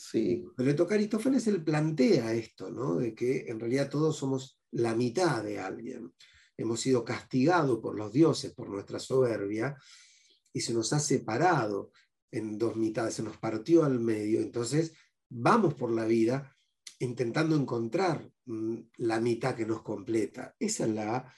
Sí. 0.00 0.46
Pero 0.56 0.76
toca 0.76 0.94
Aristófanes 0.94 1.48
él 1.48 1.64
plantea 1.64 2.32
esto, 2.32 2.70
¿no? 2.70 2.94
De 2.94 3.16
que 3.16 3.46
en 3.48 3.58
realidad 3.58 3.90
todos 3.90 4.16
somos 4.16 4.57
la 4.72 4.94
mitad 4.94 5.42
de 5.42 5.58
alguien. 5.58 6.12
Hemos 6.56 6.80
sido 6.80 7.04
castigados 7.04 7.78
por 7.80 7.96
los 7.96 8.12
dioses, 8.12 8.52
por 8.52 8.68
nuestra 8.68 8.98
soberbia, 8.98 9.76
y 10.52 10.60
se 10.60 10.74
nos 10.74 10.92
ha 10.92 10.98
separado 10.98 11.92
en 12.30 12.58
dos 12.58 12.76
mitades, 12.76 13.14
se 13.14 13.22
nos 13.22 13.36
partió 13.36 13.84
al 13.84 14.00
medio. 14.00 14.40
Entonces, 14.40 14.92
vamos 15.28 15.74
por 15.74 15.90
la 15.92 16.04
vida 16.04 16.56
intentando 17.00 17.54
encontrar 17.56 18.28
mm, 18.46 18.76
la 18.98 19.20
mitad 19.20 19.54
que 19.54 19.66
nos 19.66 19.82
completa. 19.82 20.54
Esa 20.58 20.84
es 20.84 20.90
la, 20.90 21.32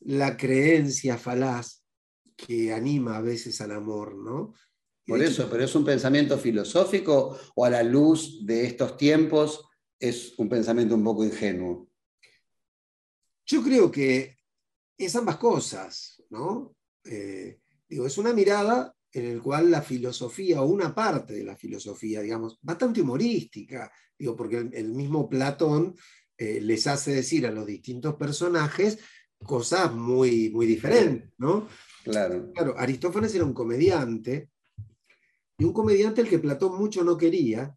la 0.00 0.36
creencia 0.36 1.18
falaz 1.18 1.82
que 2.36 2.72
anima 2.72 3.16
a 3.16 3.22
veces 3.22 3.60
al 3.60 3.72
amor, 3.72 4.16
¿no? 4.16 4.54
Por 5.06 5.22
eso, 5.22 5.48
pero 5.48 5.64
es 5.64 5.74
un 5.74 5.84
pensamiento 5.84 6.36
filosófico 6.36 7.38
o 7.54 7.64
a 7.64 7.70
la 7.70 7.82
luz 7.84 8.44
de 8.44 8.66
estos 8.66 8.96
tiempos 8.96 9.64
es 10.00 10.36
un 10.36 10.48
pensamiento 10.48 10.96
un 10.96 11.04
poco 11.04 11.24
ingenuo. 11.24 11.85
Yo 13.46 13.62
creo 13.62 13.90
que 13.90 14.36
es 14.98 15.16
ambas 15.16 15.36
cosas, 15.36 16.22
¿no? 16.30 16.74
Eh, 17.04 17.60
digo, 17.88 18.06
es 18.06 18.18
una 18.18 18.32
mirada 18.32 18.92
en 19.12 19.36
la 19.36 19.42
cual 19.42 19.70
la 19.70 19.82
filosofía, 19.82 20.60
o 20.60 20.66
una 20.66 20.94
parte 20.94 21.34
de 21.34 21.44
la 21.44 21.56
filosofía, 21.56 22.20
digamos, 22.20 22.58
bastante 22.60 23.00
humorística, 23.00 23.90
digo, 24.18 24.34
porque 24.34 24.68
el, 24.72 24.92
mismo 24.92 25.28
Platón 25.28 25.94
eh, 26.36 26.60
les 26.60 26.86
hace 26.86 27.12
decir 27.12 27.46
a 27.46 27.50
los 27.50 27.66
distintos 27.66 28.16
personajes 28.16 28.98
cosas 29.38 29.94
muy, 29.94 30.50
muy 30.50 30.66
diferentes, 30.66 31.32
¿no? 31.38 31.68
Claro. 32.04 32.52
Claro, 32.52 32.74
Aristófanes 32.76 33.34
era 33.34 33.44
un 33.44 33.54
comediante, 33.54 34.50
y 35.58 35.64
un 35.64 35.72
comediante 35.72 36.20
al 36.20 36.28
que 36.28 36.38
Platón 36.38 36.76
mucho 36.76 37.02
no 37.02 37.16
quería, 37.16 37.74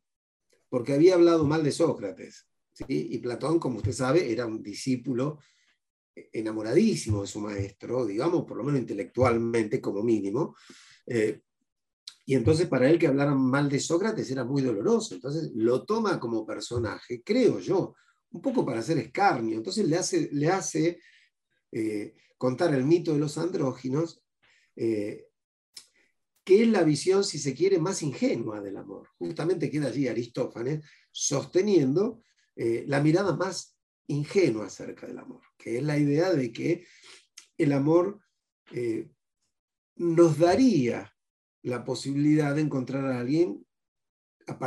porque 0.67 0.93
había 0.93 1.15
hablado 1.15 1.45
mal 1.45 1.63
de 1.63 1.71
Sócrates. 1.71 2.47
¿sí? 2.73 2.85
Y 2.89 3.17
Platón, 3.19 3.59
como 3.59 3.77
usted 3.77 3.93
sabe, 3.93 4.31
era 4.31 4.45
un 4.45 4.61
discípulo 4.61 5.39
enamoradísimo 6.31 7.21
de 7.21 7.27
su 7.27 7.39
maestro, 7.39 8.05
digamos, 8.05 8.45
por 8.45 8.57
lo 8.57 8.63
menos 8.63 8.81
intelectualmente 8.81 9.79
como 9.79 10.03
mínimo. 10.03 10.55
Eh, 11.05 11.41
y 12.25 12.35
entonces 12.35 12.67
para 12.67 12.89
él 12.89 12.99
que 12.99 13.07
hablaran 13.07 13.39
mal 13.39 13.69
de 13.69 13.79
Sócrates 13.79 14.29
era 14.29 14.43
muy 14.43 14.61
doloroso. 14.61 15.15
Entonces 15.15 15.51
lo 15.55 15.85
toma 15.85 16.19
como 16.19 16.45
personaje, 16.45 17.23
creo 17.23 17.59
yo, 17.59 17.95
un 18.31 18.41
poco 18.41 18.65
para 18.65 18.79
hacer 18.79 18.97
escarnio. 18.97 19.57
Entonces 19.57 19.87
le 19.87 19.97
hace, 19.97 20.29
le 20.31 20.47
hace 20.49 20.99
eh, 21.71 22.15
contar 22.37 22.73
el 22.73 22.83
mito 22.83 23.13
de 23.13 23.19
los 23.19 23.37
andróginos 23.37 24.21
eh, 24.75 25.25
que 26.43 26.63
es 26.63 26.67
la 26.69 26.83
visión, 26.83 27.23
si 27.23 27.37
se 27.37 27.53
quiere, 27.53 27.79
más 27.79 28.01
ingenua 28.01 28.59
del 28.61 28.77
amor. 28.77 29.09
Justamente 29.17 29.69
queda 29.69 29.87
allí 29.87 30.07
Aristófanes 30.07 30.83
sosteniendo 31.11 32.23
la 32.55 33.01
mirada 33.01 33.37
más 33.37 33.78
ingenua 34.09 34.65
acerca 34.65 35.07
del 35.07 35.19
amor, 35.19 35.41
que 35.57 35.77
es 35.77 35.83
la 35.83 35.97
idea 35.97 36.33
de 36.33 36.51
que 36.51 36.85
el 37.57 37.71
amor 37.73 38.19
eh, 38.71 39.09
nos 39.95 40.37
daría 40.37 41.13
la 41.61 41.83
posibilidad 41.83 42.55
de 42.55 42.61
encontrar 42.61 43.05
a 43.05 43.19
alguien, 43.19 43.65
a, 44.47 44.57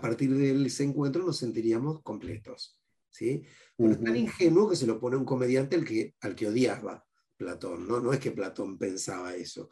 partir 0.00 0.34
de 0.34 0.66
ese 0.66 0.84
encuentro 0.84 1.24
nos 1.24 1.38
sentiríamos 1.38 2.02
completos. 2.02 2.80
¿sí? 3.10 3.42
es 3.78 4.02
tan 4.02 4.16
ingenuo 4.16 4.70
que 4.70 4.76
se 4.76 4.86
lo 4.86 4.98
pone 4.98 5.16
un 5.16 5.24
comediante 5.24 5.76
al 5.76 5.84
que, 5.84 6.14
al 6.20 6.34
que 6.34 6.48
odiaba 6.48 7.04
Platón, 7.36 7.86
¿no? 7.86 8.00
no 8.00 8.12
es 8.12 8.18
que 8.18 8.30
Platón 8.30 8.78
pensaba 8.78 9.34
eso. 9.34 9.68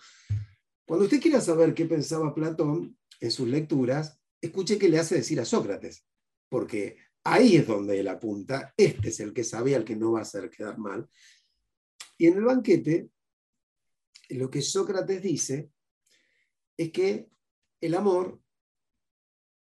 Cuando 0.84 1.04
usted 1.04 1.20
quiera 1.20 1.40
saber 1.40 1.74
qué 1.74 1.86
pensaba 1.86 2.34
Platón 2.34 2.98
en 3.20 3.30
sus 3.30 3.48
lecturas, 3.48 4.20
escuche 4.40 4.78
qué 4.78 4.88
le 4.88 4.98
hace 4.98 5.16
decir 5.16 5.40
a 5.40 5.44
Sócrates, 5.44 6.04
porque 6.48 6.96
ahí 7.24 7.56
es 7.56 7.66
donde 7.66 8.00
él 8.00 8.08
apunta, 8.08 8.74
este 8.76 9.08
es 9.08 9.20
el 9.20 9.32
que 9.32 9.44
sabe 9.44 9.74
al 9.74 9.84
que 9.84 9.96
no 9.96 10.12
va 10.12 10.20
a 10.20 10.22
hacer 10.22 10.50
quedar 10.50 10.78
mal. 10.78 11.08
Y 12.18 12.26
en 12.26 12.38
el 12.38 12.44
banquete, 12.44 13.10
lo 14.30 14.50
que 14.50 14.62
Sócrates 14.62 15.22
dice 15.22 15.70
es 16.76 16.92
que 16.92 17.28
el 17.80 17.94
amor 17.94 18.40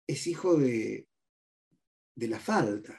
es 0.07 0.27
hijo 0.27 0.57
de, 0.57 1.09
de 2.15 2.29
la 2.29 2.39
falta. 2.39 2.99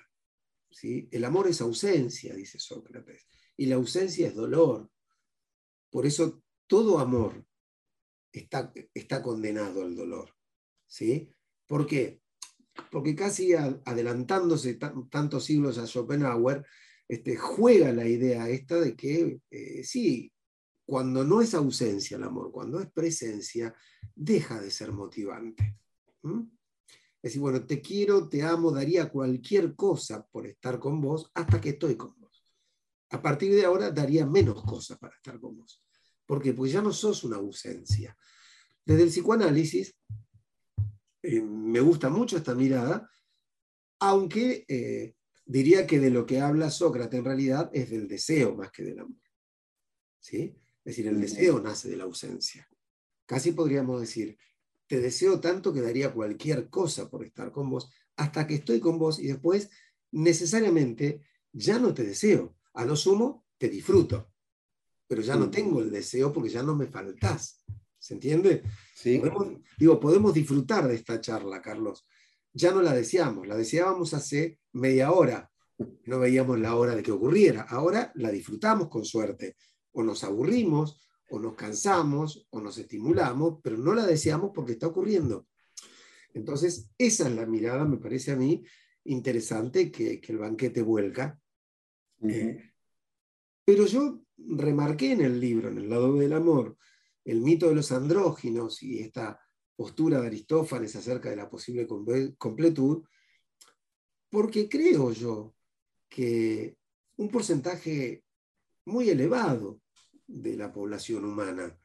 ¿sí? 0.69 1.07
El 1.11 1.23
amor 1.23 1.47
es 1.47 1.61
ausencia, 1.61 2.35
dice 2.35 2.59
Sócrates, 2.59 3.27
y 3.57 3.65
la 3.65 3.75
ausencia 3.75 4.27
es 4.27 4.35
dolor. 4.35 4.89
Por 5.89 6.05
eso 6.05 6.43
todo 6.67 6.99
amor 6.99 7.45
está, 8.31 9.21
condenado 9.21 9.83
al 9.83 9.95
dolor. 9.95 10.35
¿sí? 10.85 11.29
¿Por 11.65 11.87
qué? 11.87 12.21
Porque 12.91 13.15
casi 13.15 13.53
adelantándose 13.53 14.77
tantos 15.09 15.45
siglos 15.45 15.77
a 15.77 15.87
Schopenhauer, 15.87 16.65
este, 17.07 17.37
juega 17.37 17.91
la 17.91 18.07
idea 18.07 18.49
esta 18.49 18.79
de 18.79 18.95
que 18.95 19.39
eh, 19.49 19.83
sí, 19.83 20.31
cuando 20.85 21.23
no 21.23 21.41
es 21.41 21.53
ausencia 21.53 22.17
el 22.17 22.23
amor, 22.23 22.51
cuando 22.51 22.79
es 22.79 22.91
presencia, 22.91 23.73
deja 24.13 24.59
de 24.59 24.71
ser 24.71 24.91
motivante. 24.91 25.77
Es 26.23 27.31
decir, 27.31 27.41
bueno, 27.41 27.65
te 27.65 27.81
quiero, 27.81 28.29
te 28.29 28.43
amo, 28.43 28.71
daría 28.71 29.09
cualquier 29.09 29.75
cosa 29.75 30.25
por 30.27 30.45
estar 30.45 30.79
con 30.79 31.01
vos 31.01 31.31
hasta 31.33 31.59
que 31.59 31.69
estoy 31.69 31.95
con 31.95 32.19
vos. 32.19 32.45
A 33.09 33.21
partir 33.21 33.53
de 33.53 33.65
ahora 33.65 33.91
daría 33.91 34.25
menos 34.25 34.63
cosas 34.63 34.97
para 34.97 35.15
estar 35.15 35.39
con 35.39 35.57
vos. 35.57 35.81
¿Por 36.25 36.41
qué? 36.41 36.53
Porque 36.53 36.71
ya 36.71 36.81
no 36.81 36.91
sos 36.91 37.23
una 37.23 37.37
ausencia. 37.37 38.15
Desde 38.83 39.03
el 39.03 39.09
psicoanálisis, 39.09 39.95
eh, 41.25 41.41
me 41.41 41.79
gusta 41.79 42.09
mucho 42.09 42.37
esta 42.37 42.55
mirada, 42.55 43.09
aunque 43.99 44.65
eh, 44.67 45.15
diría 45.45 45.87
que 45.87 45.99
de 45.99 46.09
lo 46.09 46.25
que 46.25 46.39
habla 46.39 46.69
Sócrates 46.69 47.19
en 47.19 47.25
realidad 47.25 47.69
es 47.73 47.89
del 47.89 48.07
deseo 48.07 48.55
más 48.55 48.71
que 48.71 48.83
del 48.83 48.99
amor. 48.99 49.21
¿Sí? 50.19 50.55
Es 50.83 50.95
decir, 50.95 51.07
el 51.07 51.19
deseo 51.19 51.59
nace 51.59 51.89
de 51.89 51.97
la 51.97 52.03
ausencia. 52.03 52.67
Casi 53.25 53.51
podríamos 53.51 54.01
decir, 54.01 54.37
te 54.87 54.99
deseo 54.99 55.39
tanto 55.39 55.73
que 55.73 55.81
daría 55.81 56.13
cualquier 56.13 56.69
cosa 56.69 57.09
por 57.09 57.25
estar 57.25 57.51
con 57.51 57.69
vos, 57.69 57.89
hasta 58.15 58.45
que 58.45 58.55
estoy 58.55 58.79
con 58.79 58.99
vos 58.99 59.19
y 59.19 59.27
después 59.27 59.69
necesariamente 60.11 61.21
ya 61.51 61.79
no 61.79 61.93
te 61.93 62.03
deseo. 62.03 62.55
A 62.73 62.85
lo 62.85 62.95
sumo, 62.95 63.45
te 63.57 63.69
disfruto. 63.69 64.31
pero 65.07 65.21
ya 65.21 65.35
no 65.35 65.51
tengo 65.51 65.81
el 65.81 65.91
deseo 65.91 66.33
porque 66.33 66.49
ya 66.49 66.63
no 66.63 66.75
me 66.75 66.87
faltás. 66.87 67.63
¿Se 68.05 68.13
entiende? 68.13 68.61
Sí, 68.95 69.17
Podemos- 69.17 69.61
digo, 69.79 69.99
podemos 69.99 70.31
disfrutar 70.31 70.87
de 70.87 70.93
esta 70.93 71.19
charla, 71.19 71.59
Carlos. 71.59 72.07
Ya 72.53 72.71
no 72.71 72.83
la 72.83 72.93
deseamos, 72.93 73.47
la 73.47 73.57
deseábamos 73.57 74.13
hace 74.13 74.59
media 74.73 75.11
hora. 75.11 75.51
No 76.03 76.19
veíamos 76.19 76.59
la 76.59 76.75
hora 76.75 76.95
de 76.95 77.01
que 77.01 77.11
ocurriera. 77.11 77.63
Ahora 77.63 78.11
la 78.13 78.29
disfrutamos 78.29 78.89
con 78.89 79.03
suerte. 79.05 79.55
O 79.93 80.03
nos 80.03 80.23
aburrimos, 80.23 81.01
o 81.31 81.39
nos 81.39 81.55
cansamos, 81.55 82.45
o 82.51 82.61
nos 82.61 82.77
estimulamos, 82.77 83.57
pero 83.63 83.75
no 83.75 83.95
la 83.95 84.05
deseamos 84.05 84.51
porque 84.53 84.73
está 84.73 84.85
ocurriendo. 84.85 85.47
Entonces, 86.35 86.91
esa 86.99 87.27
es 87.27 87.35
la 87.35 87.47
mirada, 87.47 87.85
me 87.85 87.97
parece 87.97 88.33
a 88.33 88.35
mí, 88.35 88.63
interesante 89.05 89.91
que, 89.91 90.21
que 90.21 90.31
el 90.31 90.37
banquete 90.37 90.83
vuelca. 90.83 91.39
Eh, 92.21 92.71
pero 93.65 93.87
yo 93.87 94.21
remarqué 94.37 95.13
en 95.13 95.21
el 95.21 95.39
libro, 95.39 95.69
en 95.69 95.79
el 95.79 95.89
lado 95.89 96.13
del 96.13 96.33
amor, 96.33 96.77
el 97.25 97.41
mito 97.41 97.67
de 97.67 97.75
los 97.75 97.91
andróginos 97.91 98.81
y 98.81 98.99
esta 98.99 99.39
postura 99.75 100.21
de 100.21 100.27
Aristófanes 100.27 100.95
acerca 100.95 101.29
de 101.29 101.35
la 101.35 101.49
posible 101.49 101.85
comple- 101.87 102.35
completud, 102.37 103.03
porque 104.29 104.69
creo 104.69 105.11
yo 105.11 105.55
que 106.07 106.77
un 107.17 107.29
porcentaje 107.29 108.23
muy 108.85 109.09
elevado 109.09 109.81
de 110.27 110.55
la 110.55 110.71
población 110.71 111.25
humana 111.25 111.77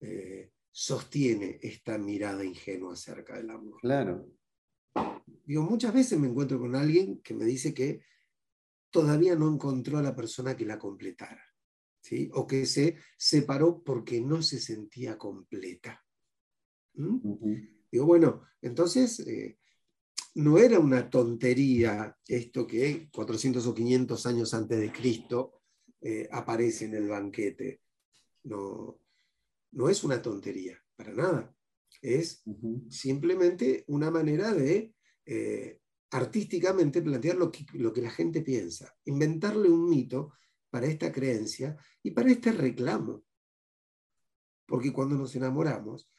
eh, 0.00 0.50
sostiene 0.70 1.58
esta 1.62 1.98
mirada 1.98 2.44
ingenua 2.44 2.94
acerca 2.94 3.36
del 3.36 3.50
amor. 3.50 3.80
claro. 3.80 4.26
Digo, 5.44 5.62
muchas 5.62 5.94
veces 5.94 6.18
me 6.18 6.28
encuentro 6.28 6.58
con 6.58 6.74
alguien 6.74 7.20
que 7.22 7.34
me 7.34 7.44
dice 7.44 7.72
que 7.72 8.02
todavía 8.90 9.34
no 9.34 9.50
encontró 9.50 9.96
a 9.98 10.02
la 10.02 10.14
persona 10.14 10.56
que 10.56 10.66
la 10.66 10.78
completara, 10.78 11.42
¿sí? 12.08 12.30
o 12.32 12.46
que 12.46 12.64
se 12.64 12.96
separó 13.16 13.82
porque 13.84 14.20
no 14.20 14.40
se 14.42 14.58
sentía 14.60 15.18
completa. 15.18 16.02
¿Mm? 16.94 17.18
Digo, 17.90 18.06
bueno, 18.06 18.42
entonces 18.62 19.20
eh, 19.20 19.58
no 20.36 20.58
era 20.58 20.78
una 20.78 21.08
tontería 21.10 22.16
esto 22.26 22.66
que 22.66 23.08
400 23.12 23.66
o 23.66 23.74
500 23.74 24.26
años 24.26 24.54
antes 24.54 24.78
de 24.80 24.92
Cristo 24.92 25.60
eh, 26.00 26.28
aparece 26.30 26.86
en 26.86 26.94
el 26.94 27.08
banquete. 27.08 27.82
No, 28.44 29.00
no 29.72 29.88
es 29.88 30.02
una 30.02 30.22
tontería, 30.22 30.78
para 30.96 31.12
nada. 31.12 31.54
Es 32.00 32.42
simplemente 32.88 33.84
una 33.88 34.10
manera 34.10 34.52
de 34.54 34.94
eh, 35.26 35.80
artísticamente 36.10 37.02
plantear 37.02 37.36
lo 37.36 37.50
que, 37.50 37.66
lo 37.74 37.92
que 37.92 38.02
la 38.02 38.10
gente 38.10 38.40
piensa, 38.40 38.96
inventarle 39.04 39.68
un 39.68 39.88
mito 39.88 40.32
para 40.70 40.86
esta 40.86 41.12
creencia 41.12 41.76
y 42.02 42.10
para 42.10 42.30
este 42.30 42.52
reclamo. 42.52 43.24
Porque 44.66 44.92
cuando 44.92 45.16
nos 45.16 45.34
enamoramos, 45.34 46.10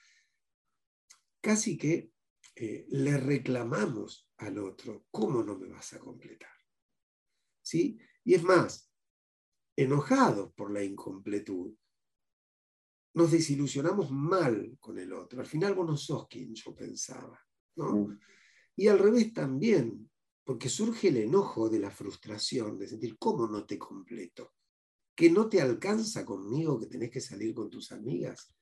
casi 1.42 1.78
que 1.78 2.12
eh, 2.56 2.86
le 2.90 3.18
reclamamos 3.18 4.30
al 4.38 4.58
otro, 4.60 5.06
¿cómo 5.12 5.44
no 5.44 5.58
me 5.58 5.68
vas 5.68 5.94
a 5.94 6.00
completar? 6.00 6.52
¿Sí? 7.62 8.00
Y 8.24 8.34
es 8.34 8.44
más, 8.44 8.92
enojados 9.76 10.52
por 10.54 10.72
la 10.72 10.84
incompletud, 10.84 11.74
nos 13.14 13.32
desilusionamos 13.32 14.12
mal 14.12 14.78
con 14.80 14.98
el 14.98 15.14
otro. 15.14 15.40
Al 15.40 15.46
final 15.46 15.74
vos 15.74 15.88
no 15.88 15.98
sos 15.98 16.28
quien 16.28 16.54
yo 16.54 16.76
pensaba. 16.76 17.40
¿no? 17.76 17.96
Mm. 17.96 18.20
Y 18.76 18.88
al 18.88 19.00
revés 19.00 19.34
también, 19.34 20.09
porque 20.44 20.70
surge 20.70 21.10
el 21.10 21.18
enojo 21.18 21.70
de 21.70 21.80
la 21.80 21.92
frustración, 21.92 22.78
de 22.78 22.88
sentir, 22.88 23.18
¿cómo 23.18 23.48
no 23.48 23.66
te 23.66 23.78
completo? 23.78 24.54
Que 25.16 25.30
no 25.30 25.48
te 25.48 25.62
alcanza 25.62 26.26
conmigo 26.26 26.80
que 26.80 26.88
tenés 26.88 27.12
que 27.12 27.22
salir 27.22 27.54
con 27.54 27.70
tus 27.70 27.92
amigas. 27.92 28.54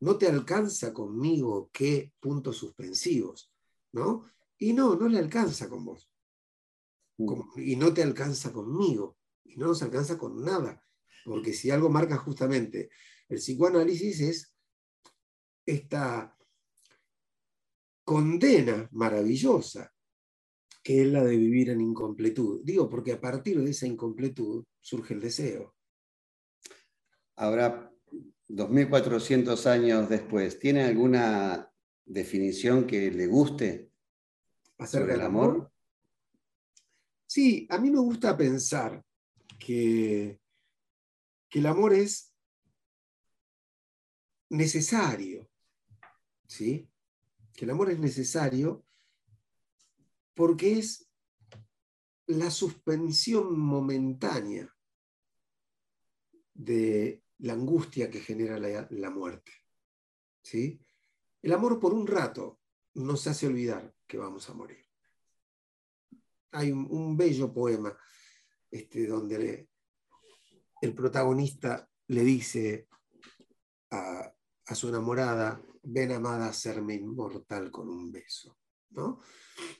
No 0.00 0.16
te 0.16 0.26
alcanza 0.28 0.94
conmigo 0.94 1.68
que 1.72 2.12
puntos 2.20 2.56
suspensivos, 2.56 3.52
¿no? 3.92 4.24
Y 4.58 4.72
no, 4.72 4.94
no 4.94 5.08
le 5.08 5.18
alcanza 5.18 5.68
con 5.68 5.84
vos. 5.84 6.10
Como- 7.16 7.52
y 7.56 7.76
no 7.76 7.92
te 7.92 8.02
alcanza 8.02 8.52
conmigo. 8.52 9.18
Y 9.44 9.56
no 9.56 9.66
nos 9.66 9.82
alcanza 9.82 10.16
con 10.16 10.42
nada. 10.42 10.82
Porque 11.24 11.52
si 11.52 11.70
algo 11.70 11.90
marca 11.90 12.16
justamente 12.16 12.88
el 13.28 13.38
psicoanálisis 13.38 14.20
es 14.20 14.54
esta 15.66 16.36
condena 18.04 18.88
maravillosa 18.92 19.92
que 20.82 21.02
es 21.02 21.08
la 21.08 21.22
de 21.24 21.36
vivir 21.36 21.70
en 21.70 21.80
incompletud. 21.80 22.60
Digo, 22.64 22.88
porque 22.88 23.12
a 23.12 23.20
partir 23.20 23.60
de 23.60 23.70
esa 23.70 23.86
incompletud 23.86 24.64
surge 24.80 25.14
el 25.14 25.20
deseo. 25.20 25.74
Ahora, 27.36 27.92
2400 28.48 29.66
años 29.66 30.08
después, 30.08 30.58
¿tiene 30.58 30.84
alguna 30.84 31.70
definición 32.04 32.86
que 32.86 33.10
le 33.10 33.26
guste? 33.26 33.90
Acerca 34.78 35.04
¿Sobre 35.04 35.12
del 35.12 35.20
el 35.20 35.26
amor. 35.26 35.50
amor? 35.50 35.72
Sí, 37.26 37.66
a 37.70 37.78
mí 37.78 37.90
me 37.90 38.00
gusta 38.00 38.36
pensar 38.36 39.04
que, 39.58 40.40
que 41.48 41.58
el 41.58 41.66
amor 41.66 41.94
es 41.94 42.34
necesario, 44.48 45.48
¿sí? 46.46 46.88
Que 47.54 47.64
el 47.66 47.70
amor 47.70 47.90
es 47.90 47.98
necesario 48.00 48.84
porque 50.34 50.78
es 50.78 51.10
la 52.26 52.50
suspensión 52.50 53.58
momentánea 53.58 54.72
de 56.54 57.22
la 57.38 57.54
angustia 57.54 58.10
que 58.10 58.20
genera 58.20 58.58
la, 58.58 59.10
muerte, 59.10 59.52
¿sí? 60.42 60.80
El 61.42 61.52
amor 61.52 61.80
por 61.80 61.94
un 61.94 62.06
rato 62.06 62.60
nos 62.94 63.26
hace 63.26 63.46
olvidar 63.46 63.94
que 64.06 64.18
vamos 64.18 64.48
a 64.48 64.54
morir. 64.54 64.84
Hay 66.52 66.70
un, 66.70 67.16
bello 67.16 67.52
poema 67.52 67.96
este, 68.70 69.06
donde 69.06 69.68
el 70.82 70.94
protagonista 70.94 71.88
le 72.08 72.22
dice 72.22 72.88
a, 73.90 74.32
a 74.66 74.74
su 74.74 74.88
enamorada, 74.88 75.62
ven 75.82 76.12
amada 76.12 76.46
a 76.46 76.50
hacerme 76.50 76.94
inmortal 76.94 77.70
con 77.70 77.88
un 77.88 78.12
beso. 78.12 78.56
¿no? 78.90 79.20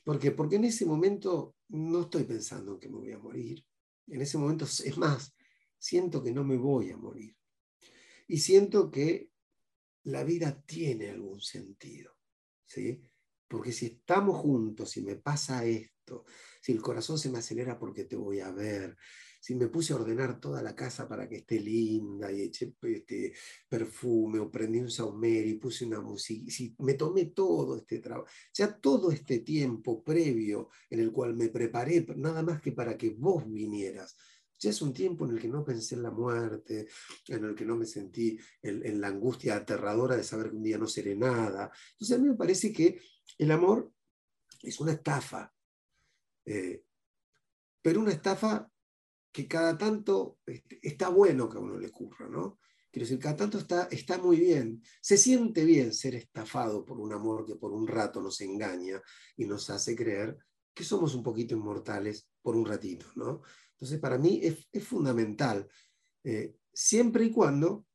Porque, 0.04 0.30
porque 0.32 0.56
en 0.56 0.64
ese 0.64 0.86
momento 0.86 1.56
no 1.68 2.02
estoy 2.02 2.24
pensando 2.24 2.72
en 2.72 2.80
que 2.80 2.88
me 2.88 2.96
voy 2.96 3.12
a 3.12 3.18
morir. 3.18 3.64
En 4.06 4.20
ese 4.22 4.38
momento, 4.38 4.64
es 4.64 4.96
más, 4.98 5.34
siento 5.78 6.22
que 6.22 6.32
no 6.32 6.44
me 6.44 6.56
voy 6.56 6.90
a 6.90 6.96
morir. 6.96 7.36
Y 8.26 8.38
siento 8.38 8.90
que 8.90 9.30
la 10.04 10.24
vida 10.24 10.62
tiene 10.66 11.10
algún 11.10 11.40
sentido. 11.40 12.12
¿sí? 12.64 13.02
Porque 13.48 13.72
si 13.72 13.86
estamos 13.86 14.36
juntos, 14.38 14.90
si 14.90 15.02
me 15.02 15.16
pasa 15.16 15.64
esto, 15.64 16.24
si 16.60 16.72
el 16.72 16.80
corazón 16.80 17.18
se 17.18 17.30
me 17.30 17.38
acelera 17.38 17.78
porque 17.78 18.04
te 18.04 18.16
voy 18.16 18.40
a 18.40 18.50
ver, 18.50 18.96
si 19.40 19.54
me 19.54 19.68
puse 19.68 19.92
a 19.92 19.96
ordenar 19.96 20.38
toda 20.38 20.62
la 20.62 20.76
casa 20.76 21.08
para 21.08 21.26
que 21.28 21.36
esté 21.36 21.58
linda 21.58 22.30
y 22.30 22.42
eché 22.42 22.74
este, 22.82 23.32
perfume 23.68 24.38
o 24.38 24.50
prendí 24.50 24.78
un 24.80 24.90
saumerio 24.90 25.50
y 25.50 25.58
puse 25.58 25.86
una 25.86 26.00
música, 26.00 26.50
si 26.50 26.74
me 26.78 26.94
tomé 26.94 27.26
todo 27.26 27.78
este 27.78 27.98
trabajo, 28.00 28.28
ya 28.52 28.76
todo 28.76 29.10
este 29.10 29.38
tiempo 29.40 30.04
previo 30.04 30.68
en 30.90 31.00
el 31.00 31.10
cual 31.10 31.34
me 31.34 31.48
preparé, 31.48 32.06
nada 32.16 32.42
más 32.42 32.60
que 32.60 32.72
para 32.72 32.96
que 32.98 33.10
vos 33.10 33.50
vinieras, 33.50 34.16
ya 34.58 34.68
es 34.68 34.82
un 34.82 34.92
tiempo 34.92 35.24
en 35.24 35.32
el 35.32 35.40
que 35.40 35.48
no 35.48 35.64
pensé 35.64 35.94
en 35.94 36.02
la 36.02 36.10
muerte, 36.10 36.86
en 37.28 37.44
el 37.44 37.54
que 37.54 37.64
no 37.64 37.76
me 37.76 37.86
sentí 37.86 38.38
en, 38.60 38.84
en 38.84 39.00
la 39.00 39.08
angustia 39.08 39.56
aterradora 39.56 40.16
de 40.16 40.22
saber 40.22 40.50
que 40.50 40.56
un 40.56 40.62
día 40.62 40.76
no 40.76 40.86
seré 40.86 41.16
nada. 41.16 41.72
Entonces 41.92 42.18
a 42.18 42.20
mí 42.20 42.28
me 42.28 42.34
parece 42.34 42.70
que 42.70 43.00
el 43.38 43.50
amor 43.52 43.90
es 44.62 44.78
una 44.80 44.92
estafa, 44.92 45.50
eh, 46.44 46.84
pero 47.80 48.00
una 48.00 48.12
estafa 48.12 48.70
que 49.32 49.46
cada 49.46 49.78
tanto 49.78 50.38
este, 50.46 50.78
está 50.82 51.08
bueno 51.08 51.48
que 51.48 51.58
a 51.58 51.60
uno 51.60 51.78
le 51.78 51.88
ocurra, 51.88 52.28
¿no? 52.28 52.58
Quiero 52.90 53.06
decir, 53.06 53.20
cada 53.20 53.36
tanto 53.36 53.58
está, 53.58 53.84
está 53.90 54.18
muy 54.18 54.38
bien. 54.40 54.82
Se 55.00 55.16
siente 55.16 55.64
bien 55.64 55.92
ser 55.92 56.16
estafado 56.16 56.84
por 56.84 56.98
un 56.98 57.12
amor 57.12 57.46
que 57.46 57.54
por 57.54 57.72
un 57.72 57.86
rato 57.86 58.20
nos 58.20 58.40
engaña 58.40 59.00
y 59.36 59.46
nos 59.46 59.70
hace 59.70 59.94
creer 59.94 60.36
que 60.74 60.82
somos 60.82 61.14
un 61.14 61.22
poquito 61.22 61.54
inmortales 61.54 62.28
por 62.42 62.56
un 62.56 62.66
ratito, 62.66 63.06
¿no? 63.14 63.42
Entonces, 63.72 64.00
para 64.00 64.18
mí 64.18 64.40
es, 64.42 64.68
es 64.72 64.84
fundamental, 64.84 65.68
eh, 66.24 66.56
siempre 66.72 67.24
y 67.24 67.30
cuando 67.30 67.86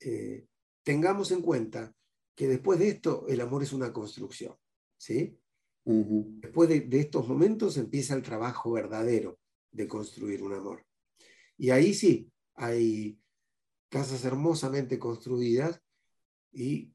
eh, 0.00 0.46
tengamos 0.82 1.30
en 1.30 1.42
cuenta 1.42 1.94
que 2.34 2.48
después 2.48 2.78
de 2.78 2.88
esto 2.88 3.26
el 3.28 3.40
amor 3.40 3.62
es 3.62 3.72
una 3.72 3.92
construcción, 3.92 4.56
¿sí? 4.96 5.38
Después 5.84 6.68
de, 6.68 6.80
de 6.80 6.98
estos 6.98 7.28
momentos 7.28 7.76
empieza 7.76 8.14
el 8.14 8.22
trabajo 8.22 8.72
verdadero 8.72 9.38
de 9.76 9.86
construir 9.86 10.42
un 10.42 10.54
amor. 10.54 10.84
Y 11.58 11.70
ahí 11.70 11.94
sí, 11.94 12.30
hay 12.54 13.18
casas 13.88 14.24
hermosamente 14.24 14.98
construidas 14.98 15.80
y 16.52 16.92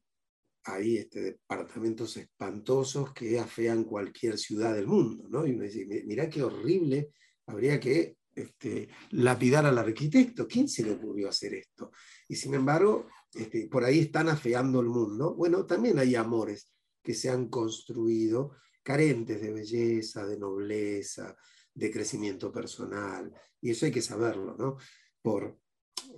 hay 0.64 0.98
este, 0.98 1.20
departamentos 1.22 2.16
espantosos 2.16 3.12
que 3.12 3.38
afean 3.38 3.84
cualquier 3.84 4.38
ciudad 4.38 4.74
del 4.74 4.86
mundo, 4.86 5.28
¿no? 5.28 5.46
Y 5.46 5.52
uno 5.52 5.64
dice, 5.64 5.86
"Mi- 5.86 6.02
mirá 6.04 6.28
qué 6.28 6.42
horrible, 6.42 7.10
habría 7.46 7.80
que 7.80 8.16
este, 8.34 8.88
lapidar 9.10 9.66
al 9.66 9.76
arquitecto. 9.76 10.46
¿Quién 10.48 10.66
se 10.68 10.82
le 10.84 10.92
ocurrió 10.92 11.28
hacer 11.28 11.54
esto? 11.54 11.90
Y 12.28 12.36
sin 12.36 12.54
embargo, 12.54 13.06
este, 13.34 13.68
por 13.68 13.84
ahí 13.84 13.98
están 14.00 14.28
afeando 14.28 14.80
el 14.80 14.86
mundo. 14.86 15.34
Bueno, 15.34 15.66
también 15.66 15.98
hay 15.98 16.14
amores 16.14 16.70
que 17.02 17.12
se 17.14 17.28
han 17.28 17.48
construido 17.48 18.52
carentes 18.82 19.40
de 19.40 19.52
belleza, 19.52 20.26
de 20.26 20.38
nobleza, 20.38 21.36
de 21.74 21.90
crecimiento 21.90 22.52
personal. 22.52 23.32
Y 23.60 23.70
eso 23.70 23.86
hay 23.86 23.92
que 23.92 24.02
saberlo, 24.02 24.56
¿no? 24.56 24.76
Por 25.20 25.58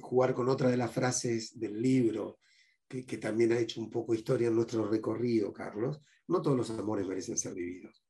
jugar 0.01 0.35
con 0.35 0.49
otra 0.49 0.71
de 0.71 0.77
las 0.77 0.93
frases 0.93 1.59
del 1.59 1.81
libro, 1.81 2.41
que, 2.89 3.19
también 3.19 3.53
ha 3.53 3.59
hecho 3.59 3.81
un 3.81 3.91
poco 3.91 4.15
historia 4.15 4.49
en 4.49 4.55
nuestro 4.55 4.89
recorrido, 4.89 5.53
Carlos, 5.53 6.01
no 6.29 6.41
todos 6.41 6.57
los 6.57 6.71
amores 6.71 7.07
merecen 7.07 7.37
ser 7.37 7.55
vividos. 7.55 8.05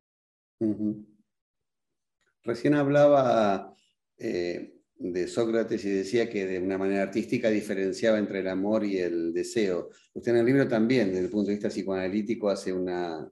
Recién 2.42 2.74
hablaba 2.74 3.74
eh, 4.18 4.74
de 4.96 5.26
Sócrates 5.26 5.84
y 5.84 5.90
decía 5.90 6.28
que 6.28 6.46
de 6.46 6.58
una 6.58 6.78
manera 6.78 7.02
artística 7.02 7.50
diferenciaba 7.50 8.18
entre 8.18 8.40
el 8.40 8.48
amor 8.48 8.84
y 8.84 8.98
el 8.98 9.32
deseo. 9.32 9.90
Usted 10.12 10.32
en 10.32 10.38
el 10.38 10.46
libro 10.46 10.68
también, 10.68 11.08
desde 11.08 11.24
el 11.24 11.30
punto 11.30 11.48
de 11.48 11.54
vista 11.54 11.68
psicoanalítico, 11.68 12.48
hace 12.48 12.72
una, 12.72 13.30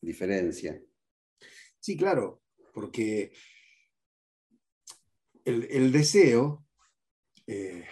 diferencia. 0.00 0.80
Sí, 1.80 1.96
claro, 1.96 2.42
porque 2.76 3.32
el, 5.46 5.90
deseo, 5.90 6.66
eh, 7.46 7.86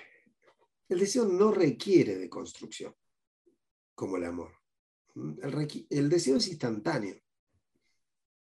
el 0.90 0.98
deseo 0.98 1.24
no 1.24 1.52
requiere 1.52 2.18
de 2.18 2.28
construcción, 2.28 2.94
como 3.94 4.18
el 4.18 4.24
amor. 4.24 4.52
el 5.88 6.10
deseo 6.10 6.36
es 6.36 6.48
instantáneo. 6.48 7.16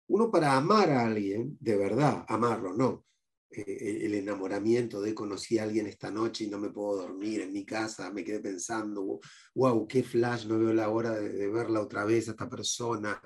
Uno 0.07 0.31
para 0.31 0.57
amar 0.57 0.89
a 0.89 1.05
alguien, 1.05 1.57
de 1.59 1.77
verdad, 1.77 2.25
amarlo, 2.27 2.73
no, 2.73 3.05
eh, 3.51 4.05
el 4.05 4.15
enamoramiento 4.15 5.01
de 5.01 5.13
conocí 5.13 5.59
a 5.59 5.63
alguien 5.63 5.85
esta 5.85 6.09
noche 6.09 6.45
y 6.45 6.49
no 6.49 6.57
me 6.57 6.69
puedo 6.69 7.01
dormir 7.01 7.41
en 7.41 7.51
mi 7.51 7.65
casa, 7.65 8.09
me 8.09 8.23
quedé 8.23 8.39
pensando, 8.39 9.19
wow, 9.53 9.85
qué 9.87 10.01
flash, 10.01 10.47
no 10.47 10.57
veo 10.57 10.73
la 10.73 10.89
hora 10.89 11.11
de, 11.11 11.49
verla 11.49 11.81
otra 11.81 12.05
vez 12.05 12.29
a 12.29 12.31
esta 12.31 12.49
persona. 12.49 13.21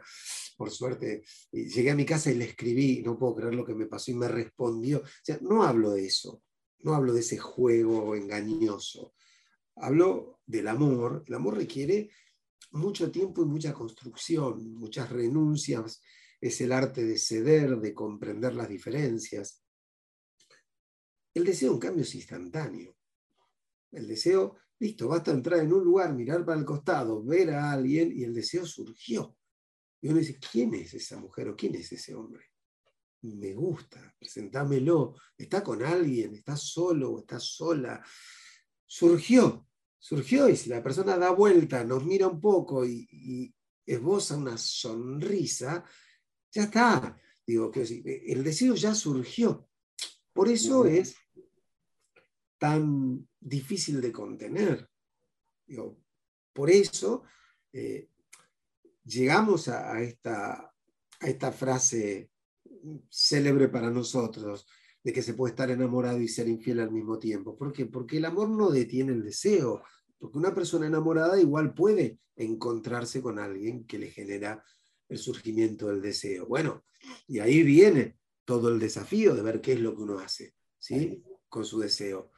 Por 0.55 0.71
suerte, 0.71 1.23
llegué 1.51 1.91
a 1.91 1.95
mi 1.95 2.05
casa 2.05 2.31
y 2.31 2.35
le 2.35 2.45
escribí, 2.45 3.01
no 3.03 3.17
puedo 3.17 3.35
creer 3.35 3.55
lo 3.55 3.65
que 3.65 3.75
me 3.75 3.87
pasó 3.87 4.11
y 4.11 4.15
me 4.15 4.27
respondió. 4.27 5.03
No 5.41 5.63
hablo 5.63 5.91
de 5.91 6.05
eso, 6.05 6.41
no 6.79 6.93
hablo 6.93 7.13
de 7.13 7.19
ese 7.19 7.37
juego 7.37 8.15
engañoso. 8.15 9.13
Hablo 9.75 10.39
del 10.45 10.67
amor. 10.67 11.23
El 11.27 11.33
amor 11.33 11.57
requiere 11.57 12.09
mucho 12.71 13.11
tiempo 13.11 13.41
y 13.41 13.45
mucha 13.45 13.73
construcción, 13.73 14.73
muchas 14.73 15.09
renuncias. 15.09 16.01
Es 16.39 16.61
el 16.61 16.71
arte 16.71 17.03
de 17.03 17.17
ceder, 17.17 17.77
de 17.77 17.93
comprender 17.93 18.55
las 18.55 18.69
diferencias 18.69 19.65
el 21.35 21.43
deseo, 21.43 21.73
en 21.73 21.79
cambio, 21.79 22.03
es 22.03 22.15
instantáneo. 22.15 22.95
El 23.91 24.07
deseo, 24.07 24.55
listo, 24.79 25.09
basta 25.09 25.31
entrar 25.31 25.59
en 25.59 25.73
un 25.73 25.83
lugar, 25.83 26.13
mirar 26.13 26.45
para 26.45 26.57
el 26.57 26.65
costado, 26.65 27.23
ver 27.23 27.51
a 27.51 27.73
alguien 27.73 28.11
y 28.17 28.23
el 28.23 28.33
deseo 28.33 28.65
surgió. 28.65 29.35
Y 30.05 30.09
uno 30.09 30.19
dice, 30.19 30.37
¿quién 30.37 30.71
es 30.75 30.93
esa 30.93 31.17
mujer 31.17 31.49
o 31.49 31.55
quién 31.55 31.73
es 31.73 31.91
ese 31.91 32.13
hombre? 32.13 32.51
Me 33.23 33.55
gusta, 33.55 34.13
presentámelo. 34.19 35.15
¿Está 35.35 35.63
con 35.63 35.81
alguien? 35.81 36.35
¿Está 36.35 36.55
solo 36.55 37.13
o 37.13 37.19
está 37.21 37.39
sola? 37.39 38.05
Surgió, 38.85 39.67
surgió 39.97 40.47
y 40.47 40.57
si 40.57 40.69
la 40.69 40.83
persona 40.83 41.17
da 41.17 41.31
vuelta, 41.31 41.83
nos 41.83 42.05
mira 42.05 42.27
un 42.27 42.39
poco 42.39 42.85
y, 42.85 43.51
esboza 43.83 44.37
una 44.37 44.59
sonrisa, 44.59 45.83
ya 46.51 46.65
está. 46.65 47.19
Digo, 47.43 47.71
el 47.73 48.43
deseo 48.43 48.75
ya 48.75 48.93
surgió. 48.93 49.67
Por 50.31 50.49
eso 50.49 50.85
es 50.85 51.15
tan 52.59 53.27
difícil 53.39 53.99
de 54.01 54.11
contener. 54.11 54.87
por 56.53 56.69
eso 56.69 57.23
eh, 57.73 58.11
llegamos 59.05 59.67
a, 59.67 60.01
esta, 60.01 60.73
a 61.19 61.27
esta 61.27 61.51
frase 61.51 62.29
célebre 63.09 63.69
para 63.69 63.89
nosotros, 63.89 64.67
de 65.03 65.13
que 65.13 65.21
se 65.21 65.33
puede 65.35 65.51
estar 65.51 65.69
enamorado 65.69 66.19
y 66.19 66.27
ser 66.27 66.47
infiel 66.47 66.79
al 66.79 66.91
mismo 66.91 67.19
tiempo. 67.19 67.55
¿Por 67.55 67.71
qué? 67.71 67.85
Porque 67.85 68.17
el 68.17 68.25
amor 68.25 68.49
no 68.49 68.69
detiene 68.69 69.13
el 69.13 69.23
deseo, 69.23 69.83
porque 70.17 70.37
una 70.37 70.53
persona 70.53 70.87
enamorada 70.87 71.39
igual 71.39 71.73
puede 71.73 72.19
encontrarse 72.35 73.21
con 73.21 73.39
alguien 73.39 73.85
que 73.85 73.99
le 73.99 74.09
genera 74.09 74.63
el 75.07 75.17
surgimiento 75.19 75.87
del 75.87 76.01
deseo. 76.01 76.47
Bueno, 76.47 76.83
y 77.27 77.39
ahí 77.39 77.61
viene 77.63 78.17
todo 78.43 78.69
el 78.69 78.79
desafío 78.79 79.35
de 79.35 79.43
ver 79.43 79.61
qué 79.61 79.73
es 79.73 79.79
lo 79.79 79.95
que 79.95 80.01
uno 80.01 80.19
hace, 80.19 80.55
¿sí? 80.79 81.23
Con 81.47 81.63
su 81.65 81.79
deseo 81.79 82.31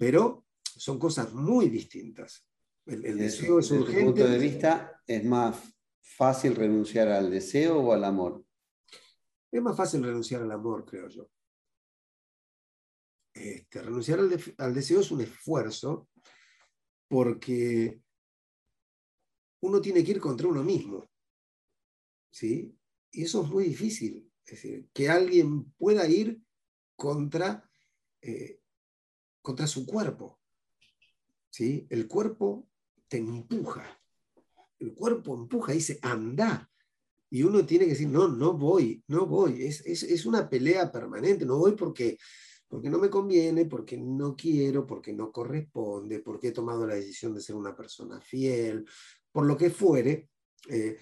pero 0.00 0.46
son 0.64 0.98
cosas 0.98 1.34
muy 1.34 1.68
distintas. 1.68 2.48
El, 2.86 3.18
deseo 3.18 3.58
es 3.58 3.70
urgente. 3.70 3.92
Desde 3.92 4.04
punto 4.06 4.26
de 4.26 4.38
vista, 4.38 5.02
¿es 5.06 5.22
más 5.26 5.56
fácil 6.16 6.54
renunciar 6.54 7.08
al 7.08 7.30
deseo 7.30 7.78
o 7.78 7.92
al 7.92 8.04
amor? 8.04 8.44
Es 9.50 9.62
más 9.62 9.76
fácil 9.76 10.02
renunciar 10.02 10.42
al 10.42 10.52
amor, 10.52 10.84
creo 10.84 11.08
yo. 11.08 11.28
Este, 13.32 13.82
renunciar 13.82 14.20
al, 14.58 14.74
deseo 14.74 15.00
es 15.00 15.10
un 15.10 15.20
esfuerzo 15.20 16.08
porque 17.08 18.00
uno 19.62 19.80
tiene 19.80 20.04
que 20.04 20.12
ir 20.12 20.20
contra 20.20 20.48
uno 20.48 20.62
mismo. 20.62 21.10
¿sí? 22.30 22.76
Y 23.10 23.24
eso 23.24 23.42
es 23.42 23.48
muy 23.48 23.64
difícil. 23.64 24.30
Es 24.44 24.62
decir, 24.62 24.88
que 24.92 25.08
alguien 25.08 25.70
pueda 25.72 26.06
ir 26.08 26.40
contra 26.96 27.68
eh, 28.22 28.60
contra 29.42 29.66
su 29.66 29.86
cuerpo. 29.86 30.40
¿sí? 31.48 31.86
El 31.90 32.06
cuerpo 32.06 32.68
te 33.08 33.18
empuja. 33.18 33.99
El 34.80 34.94
cuerpo 34.94 35.36
empuja, 35.36 35.72
dice, 35.72 35.98
anda. 36.02 36.68
Y 37.30 37.44
uno 37.44 37.64
tiene 37.64 37.84
que 37.84 37.92
decir, 37.92 38.08
no, 38.08 38.26
no 38.26 38.54
voy, 38.54 39.04
no 39.06 39.26
voy. 39.26 39.62
Es, 39.62 40.26
una 40.26 40.50
pelea 40.50 40.90
permanente. 40.90 41.46
No 41.46 41.58
voy 41.58 41.72
porque, 41.72 42.18
porque 42.66 42.90
no 42.90 42.98
me 42.98 43.08
conviene, 43.08 43.66
porque 43.66 43.96
no 43.96 44.34
quiero, 44.34 44.84
porque 44.84 45.12
no 45.12 45.30
corresponde, 45.30 46.18
porque 46.18 46.48
he 46.48 46.52
tomado 46.52 46.86
la 46.86 46.96
decisión 46.96 47.32
de 47.34 47.40
ser 47.40 47.54
una 47.54 47.76
persona 47.76 48.20
fiel, 48.20 48.84
por 49.30 49.46
lo 49.46 49.56
que 49.56 49.70
fuere. 49.70 50.28
Eh, 50.68 50.98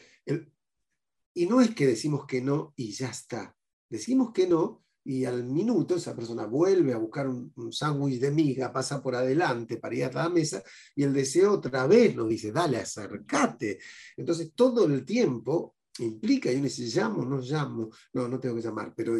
y 1.34 1.46
no 1.46 1.60
es 1.60 1.74
que 1.74 1.86
decimos 1.86 2.26
que 2.26 2.42
no 2.42 2.74
y 2.76 2.92
ya 2.92 3.08
está. 3.08 3.56
Decimos 3.88 4.32
que 4.32 4.46
no 4.46 4.84
y 5.08 5.24
al 5.24 5.42
minuto 5.42 5.96
esa 5.96 6.14
persona 6.14 6.44
vuelve 6.44 6.92
a 6.92 6.98
buscar 6.98 7.26
un, 7.28 7.72
sándwich 7.72 8.20
de 8.20 8.30
miga, 8.30 8.70
pasa 8.70 9.02
por 9.02 9.14
adelante 9.14 9.78
para 9.78 9.94
ir 9.94 10.04
a 10.04 10.12
la 10.12 10.28
mesa 10.28 10.62
y 10.94 11.02
el 11.02 11.14
deseo 11.14 11.54
otra 11.54 11.86
vez 11.86 12.14
nos 12.14 12.28
dice, 12.28 12.52
dale, 12.52 12.76
acércate. 12.76 13.78
Entonces 14.18 14.52
todo 14.54 14.84
el 14.84 15.06
tiempo 15.06 15.76
implica, 16.00 16.52
y 16.52 16.56
uno 16.56 16.64
dice, 16.64 16.82
llamo, 16.94 17.24
no 17.24 17.40
llamo, 17.40 17.88
no, 18.12 18.28
no 18.28 18.38
tengo 18.38 18.56
que 18.56 18.60
llamar, 18.60 18.92
pero 18.94 19.14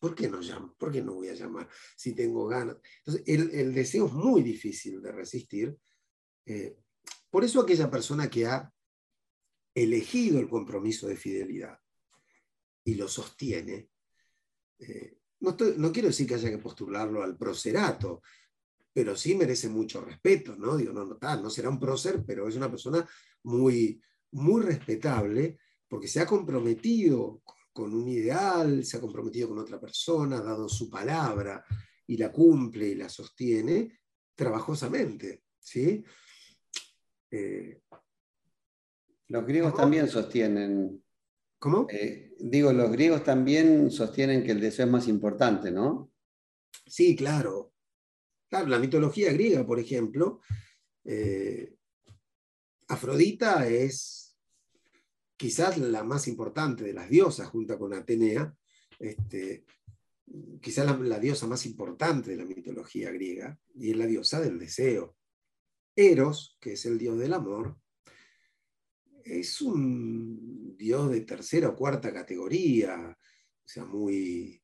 ¿por 0.00 0.14
qué 0.14 0.26
no 0.30 0.40
llamo? 0.40 0.74
¿Por 0.78 0.90
qué 0.90 1.02
no 1.02 1.12
voy 1.12 1.28
a 1.28 1.34
llamar 1.34 1.68
si 1.94 2.14
tengo 2.14 2.46
ganas? 2.46 2.78
Entonces 3.04 3.22
el, 3.26 3.74
deseo 3.74 4.06
es 4.06 4.14
muy 4.14 4.42
difícil 4.42 5.02
de 5.02 5.12
resistir. 5.12 5.76
Eh, 6.46 6.78
por 7.28 7.44
eso 7.44 7.60
aquella 7.60 7.90
persona 7.90 8.30
que 8.30 8.46
ha 8.46 8.72
elegido 9.74 10.40
el 10.40 10.48
compromiso 10.48 11.08
de 11.08 11.16
fidelidad 11.16 11.78
y 12.84 12.94
lo 12.94 13.06
sostiene, 13.06 13.89
eh, 14.80 15.18
no, 15.40 15.56
quiero 15.92 16.08
decir 16.08 16.26
que 16.26 16.34
haya 16.34 16.50
que 16.50 16.58
postularlo 16.58 17.22
al 17.22 17.36
procerato, 17.36 18.22
pero 18.92 19.16
sí 19.16 19.34
merece 19.34 19.68
mucho 19.68 20.00
respeto, 20.00 20.56
¿no? 20.56 20.76
Digo, 20.76 20.92
no, 20.92 21.04
no, 21.04 21.18
no 21.20 21.50
será 21.50 21.70
un 21.70 21.78
prócer, 21.78 22.22
pero 22.26 22.48
es 22.48 22.56
una 22.56 22.70
persona 22.70 23.08
muy, 23.44 24.00
muy 24.32 24.62
respetable 24.62 25.58
porque 25.88 26.08
se 26.08 26.20
ha 26.20 26.26
comprometido 26.26 27.42
con 27.72 27.94
un 27.94 28.08
ideal, 28.08 28.84
se 28.84 28.96
ha 28.96 29.00
comprometido 29.00 29.48
con 29.48 29.58
otra 29.58 29.80
persona, 29.80 30.38
ha 30.38 30.42
dado 30.42 30.68
su 30.68 30.90
palabra 30.90 31.64
y 32.06 32.16
la 32.16 32.30
cumple 32.30 32.88
y 32.88 32.94
la 32.94 33.08
sostiene 33.08 34.00
trabajosamente, 34.34 35.44
¿sí? 35.58 36.04
Eh, 37.30 37.82
Los 39.28 39.46
griegos 39.46 39.74
también 39.74 40.08
sostienen 40.08 41.02
¿Cómo? 41.60 41.86
Eh, 41.90 42.32
digo, 42.38 42.72
los 42.72 42.90
griegos 42.90 43.22
también 43.22 43.90
sostienen 43.90 44.42
que 44.42 44.52
el 44.52 44.60
deseo 44.60 44.86
es 44.86 44.92
más 44.92 45.06
importante, 45.08 45.70
¿no? 45.70 46.10
Sí, 46.86 47.14
claro. 47.14 47.74
Claro, 48.48 48.66
la 48.68 48.78
mitología 48.78 49.30
griega, 49.30 49.64
por 49.66 49.78
ejemplo, 49.78 50.40
eh, 51.04 51.76
Afrodita 52.88 53.68
es 53.68 54.34
quizás 55.36 55.76
la 55.76 56.02
más 56.02 56.28
importante 56.28 56.82
de 56.82 56.94
las 56.94 57.10
diosas, 57.10 57.48
junto 57.48 57.78
con 57.78 57.92
Atenea, 57.92 58.56
este, 58.98 59.66
quizás 60.62 60.86
la, 60.86 60.96
la, 60.96 61.18
diosa 61.18 61.46
más 61.46 61.66
importante 61.66 62.30
de 62.30 62.38
la 62.38 62.46
mitología 62.46 63.10
griega, 63.10 63.58
y 63.74 63.90
es 63.90 63.96
la 63.98 64.06
diosa 64.06 64.40
del 64.40 64.58
deseo. 64.58 65.14
Eros, 65.94 66.56
que 66.58 66.72
es 66.72 66.86
el 66.86 66.96
dios 66.96 67.18
del 67.18 67.34
amor, 67.34 67.76
es 69.24 69.60
un 69.60 70.76
dios 70.76 71.10
de 71.10 71.20
tercera 71.22 71.68
o 71.68 71.76
cuarta 71.76 72.12
categoría, 72.12 73.16
o 73.64 73.68
sea, 73.68 73.84
muy, 73.84 74.60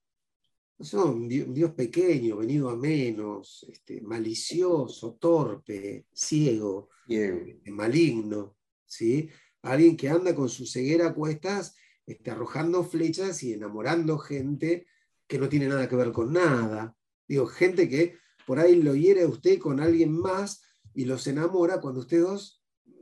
un 0.79 1.29
Dios, 1.29 1.71
pequeño, 1.73 2.37
venido 2.37 2.69
a 2.69 2.77
menos, 2.77 3.66
este, 3.71 4.01
malicioso, 4.03 5.14
torpe, 5.14 6.07
ciego, 6.12 6.90
este, 7.09 7.71
maligno, 7.71 8.57
¿sí? 8.85 9.29
Alguien 9.62 9.97
que 9.97 10.09
anda 10.09 10.35
con 10.35 10.49
su 10.49 10.66
ceguera 10.66 11.09
a 11.09 11.14
cuestas, 11.14 11.77
este, 12.05 12.31
arrojando 12.31 12.85
flechas 12.85 13.42
y 13.42 13.55
enamorando 13.55 14.19
gente 14.19 14.87
que 15.27 15.38
no 15.38 15.49
tiene 15.49 15.69
nada 15.69 15.88
que 15.88 15.97
ver 15.97 16.12
con 16.12 16.33
nada. 16.33 16.97
Digo, 17.27 17.47
gente 17.47 17.88
que 17.88 18.16
por 18.47 18.59
ahí 18.59 18.81
lo 18.81 18.95
hiere 18.95 19.23
a 19.23 19.29
usted 19.29 19.59
con 19.59 19.81
alguien 19.81 20.12
más 20.12 20.62
y 20.95 21.05
los 21.05 21.27
enamora 21.27 21.81
cuando 21.81 22.01
ustedes 22.01 22.23
dos 22.23 22.56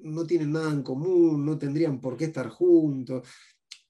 no 0.05 0.27
tienen 0.27 0.53
nada 0.53 0.71
en 0.71 0.83
común, 0.83 1.45
no 1.45 1.59
tendrían 1.59 2.01
por 2.01 2.17
qué 2.17 2.27
estar 2.27 2.49
juntos. 2.49 3.27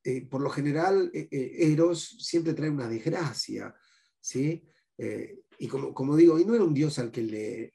Eh, 0.03 0.27
por 0.27 0.41
lo 0.41 0.51
general, 0.51 1.11
eh, 1.13 1.29
eh, 1.31 1.73
Eros 1.73 2.17
siempre 2.21 2.55
trae 2.55 2.71
una 2.71 2.89
desgracia, 2.89 3.75
¿sí? 4.21 4.63
y 5.59 5.67
como, 5.67 6.17
digo, 6.17 6.39
y 6.39 6.45
no 6.45 6.55
era 6.55 6.63
un 6.63 6.73
dios 6.73 7.01
al 7.01 7.11
que 7.11 7.23
le, 7.23 7.75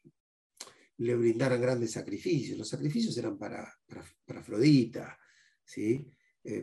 le 0.98 1.16
brindaran 1.16 1.62
grandes 1.62 1.92
sacrificios, 1.92 2.58
los 2.58 2.70
sacrificios 2.70 3.18
eran 3.18 3.38
para, 3.38 3.70
para, 4.26 4.40
Afrodita, 4.40 5.20
¿sí? 5.66 6.10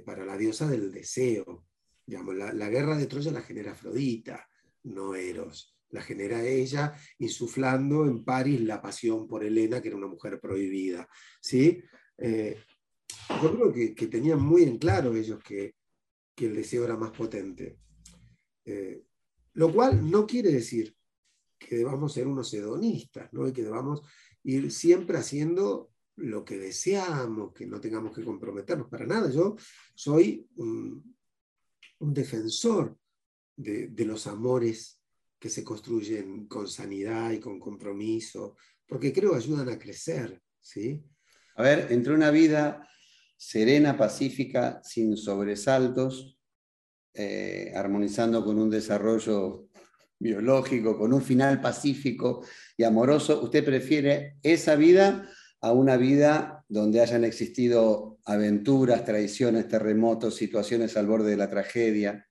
para 0.04 0.24
la 0.24 0.38
diosa 0.38 0.66
del 0.66 0.90
deseo. 0.90 1.66
Digamos, 2.06 2.36
la, 2.36 2.54
la, 2.54 2.70
guerra 2.70 2.96
de 2.96 3.06
Troya 3.06 3.32
la 3.32 3.42
genera 3.42 3.72
Afrodita, 3.72 4.48
no 4.84 5.14
Eros. 5.14 5.75
La 5.90 6.02
genera 6.02 6.44
ella, 6.44 6.94
insuflando 7.18 8.06
en 8.06 8.24
París 8.24 8.60
la 8.62 8.82
pasión 8.82 9.26
por 9.26 9.44
Helena, 9.44 9.80
que 9.80 9.88
era 9.88 9.96
una 9.96 10.08
mujer 10.08 10.40
prohibida. 10.40 11.08
¿sí? 11.40 11.82
yo 13.42 13.56
creo 13.56 13.72
que, 13.72 14.06
tenían 14.06 14.40
muy 14.40 14.62
en 14.62 14.78
claro 14.78 15.14
ellos 15.14 15.38
que, 15.42 15.74
el 16.36 16.54
deseo 16.54 16.84
era 16.84 16.96
más 16.96 17.12
potente. 17.12 17.78
Eh, 18.64 19.02
lo 19.54 19.72
cual 19.72 20.10
no 20.10 20.26
quiere 20.26 20.50
decir 20.50 20.94
que 21.58 21.76
debamos 21.76 22.12
ser 22.12 22.26
unos 22.26 22.52
hedonistas, 22.52 23.32
¿no? 23.32 23.48
y 23.48 23.52
que 23.52 23.62
debamos 23.62 24.02
ir 24.44 24.70
siempre 24.70 25.16
haciendo 25.16 25.90
lo 26.16 26.44
que 26.44 26.58
deseamos, 26.58 27.52
que 27.52 27.66
no 27.66 27.80
tengamos 27.80 28.14
que 28.14 28.24
comprometernos 28.24 28.88
para 28.88 29.06
nada. 29.06 29.30
Yo 29.30 29.56
soy 29.94 30.46
un, 30.56 31.14
defensor 31.98 32.96
de, 33.56 33.88
de, 33.88 34.04
los 34.04 34.26
amores 34.26 34.95
que 35.46 35.50
se 35.50 35.62
construyen 35.62 36.48
con 36.48 36.66
sanidad 36.66 37.30
y 37.30 37.38
con 37.38 37.60
compromiso, 37.60 38.56
porque 38.84 39.12
creo 39.12 39.36
ayudan 39.36 39.68
a 39.68 39.78
crecer. 39.78 40.42
¿sí? 40.60 41.04
A 41.54 41.62
ver, 41.62 41.86
entre 41.90 42.12
una 42.14 42.32
vida 42.32 42.84
serena, 43.36 43.96
pacífica, 43.96 44.80
sin 44.82 45.16
sobresaltos, 45.16 46.36
eh, 47.14 47.72
armonizando 47.76 48.44
con 48.44 48.58
un 48.58 48.70
desarrollo 48.70 49.68
biológico, 50.18 50.98
con 50.98 51.12
un 51.12 51.22
final 51.22 51.60
pacífico 51.60 52.44
y 52.76 52.82
amoroso, 52.82 53.40
¿usted 53.40 53.64
prefiere 53.64 54.38
esa 54.42 54.74
vida 54.74 55.30
a 55.60 55.70
una 55.70 55.96
vida 55.96 56.64
donde 56.68 57.00
hayan 57.00 57.24
existido 57.24 58.18
aventuras, 58.24 59.04
traiciones, 59.04 59.68
terremotos, 59.68 60.34
situaciones 60.34 60.96
al 60.96 61.06
borde 61.06 61.30
de 61.30 61.36
la 61.36 61.48
tragedia? 61.48 62.28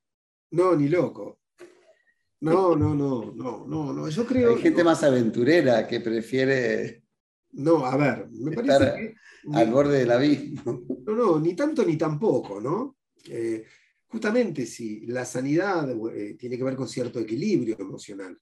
No, 0.51 0.75
ni 0.75 0.89
loco. 0.89 1.39
No, 2.41 2.75
no, 2.75 2.93
no, 2.93 3.33
no, 3.33 3.65
no, 3.65 3.93
no. 3.93 4.09
Yo 4.09 4.25
creo. 4.25 4.55
Hay 4.55 4.61
gente 4.61 4.83
más 4.83 5.03
aventurera 5.03 5.87
que 5.87 6.01
prefiere. 6.01 7.03
No, 7.51 7.85
a 7.85 7.95
ver, 7.95 8.27
me 8.31 8.51
parece 8.51 8.95
que 8.95 9.15
al 9.53 9.71
borde 9.71 9.99
del 9.99 10.11
abismo. 10.11 10.83
No, 11.05 11.15
no, 11.15 11.39
ni 11.39 11.55
tanto 11.55 11.85
ni 11.85 11.97
tampoco, 11.97 12.59
¿no? 12.59 12.97
Eh, 13.29 13.63
justamente 14.07 14.65
si 14.65 15.05
la 15.07 15.25
sanidad 15.25 15.89
eh, 16.13 16.35
tiene 16.35 16.57
que 16.57 16.63
ver 16.63 16.75
con 16.75 16.87
cierto 16.87 17.19
equilibrio 17.19 17.77
emocional. 17.79 18.37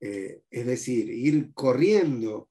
Eh, 0.00 0.42
es 0.50 0.66
decir, 0.66 1.08
ir 1.10 1.52
corriendo 1.52 2.48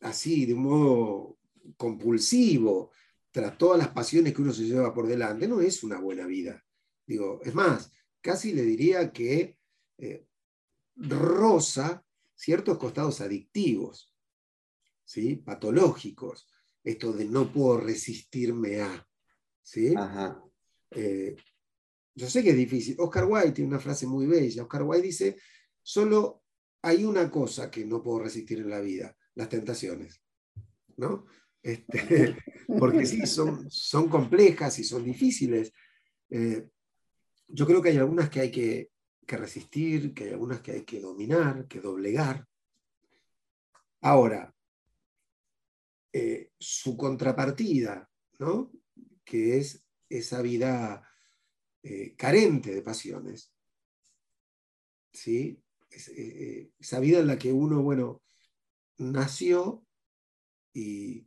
así, 0.00 0.46
de 0.46 0.54
un 0.54 0.62
modo 0.62 1.38
compulsivo, 1.76 2.90
tras 3.30 3.56
todas 3.56 3.78
las 3.78 3.88
pasiones 3.88 4.34
que 4.34 4.42
uno 4.42 4.52
se 4.52 4.64
lleva 4.64 4.92
por 4.92 5.06
delante, 5.06 5.46
no 5.46 5.60
es 5.60 5.84
una 5.84 6.00
buena 6.00 6.26
vida. 6.26 6.64
Digo, 7.08 7.40
es 7.42 7.54
más, 7.54 7.90
casi 8.20 8.52
le 8.52 8.62
diría 8.62 9.12
que 9.12 9.56
rosa 10.94 12.04
ciertos 12.36 12.78
costados 12.78 13.20
adictivos. 13.20 14.14
¿sí? 15.08 15.36
patológicos, 15.36 16.46
esto 16.84 17.12
de 17.12 17.24
no 17.24 17.50
puedo 17.50 17.80
resistirme 17.80 18.82
a. 18.82 19.08
¿sí? 19.62 19.94
Eh, 20.90 21.34
yo 22.14 22.28
sé 22.28 22.42
que 22.42 22.50
es 22.50 22.56
difícil. 22.56 22.94
Oscar 22.98 23.24
Wilde 23.24 23.52
tiene 23.52 23.70
una 23.70 23.80
frase 23.80 24.06
muy 24.06 24.26
bella. 24.26 24.62
Oscar 24.62 24.82
Wilde 24.82 25.06
dice, 25.06 25.36
solo 25.82 26.44
hay 26.82 27.04
una 27.04 27.30
cosa 27.30 27.70
que 27.70 27.86
no 27.86 28.02
puedo 28.02 28.20
resistir 28.20 28.58
en 28.58 28.68
la 28.68 28.80
vida, 28.80 29.16
las 29.34 29.48
tentaciones. 29.48 30.22
¿no? 30.98 31.24
Este, 31.62 32.36
porque 32.78 33.06
sí, 33.06 33.26
son, 33.26 33.70
son 33.70 34.08
complejas 34.10 34.78
y 34.78 34.84
son 34.84 35.04
difíciles. 35.04 35.72
Eh, 36.28 36.68
yo 37.48 37.66
creo 37.66 37.82
que 37.82 37.88
hay 37.88 37.96
algunas 37.96 38.30
que 38.30 38.40
hay 38.40 38.50
que, 38.50 38.90
que, 39.26 39.36
resistir, 39.36 40.14
que 40.14 40.24
hay 40.24 40.30
algunas 40.30 40.60
que 40.60 40.72
hay 40.72 40.84
que 40.84 41.00
dominar, 41.00 41.66
que 41.66 41.80
doblegar. 41.80 42.46
Ahora, 44.00 44.54
eh, 46.12 46.52
su 46.58 46.96
contrapartida, 46.96 48.08
¿no? 48.38 48.70
que 49.24 49.58
es 49.58 49.84
esa 50.08 50.40
vida 50.42 51.06
eh, 51.82 52.14
carente 52.16 52.74
de 52.74 52.82
pasiones. 52.82 53.52
¿sí? 55.12 55.62
Eh, 55.90 56.70
esa 56.78 57.00
vida 57.00 57.18
en 57.18 57.26
la 57.26 57.38
que 57.38 57.52
uno, 57.52 57.82
bueno, 57.82 58.22
nació 58.98 59.86
y, 60.72 61.26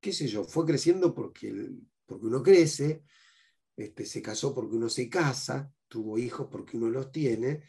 qué 0.00 0.12
sé 0.12 0.28
yo, 0.28 0.44
fue 0.44 0.66
creciendo 0.66 1.14
porque, 1.14 1.52
porque 2.04 2.26
uno 2.26 2.42
crece, 2.42 3.04
este, 3.76 4.06
se 4.06 4.22
casó 4.22 4.54
porque 4.54 4.76
uno 4.76 4.88
se 4.88 5.08
casa, 5.08 5.72
tuvo 5.88 6.18
hijos 6.18 6.48
porque 6.50 6.76
uno 6.76 6.88
los 6.88 7.10
tiene, 7.12 7.62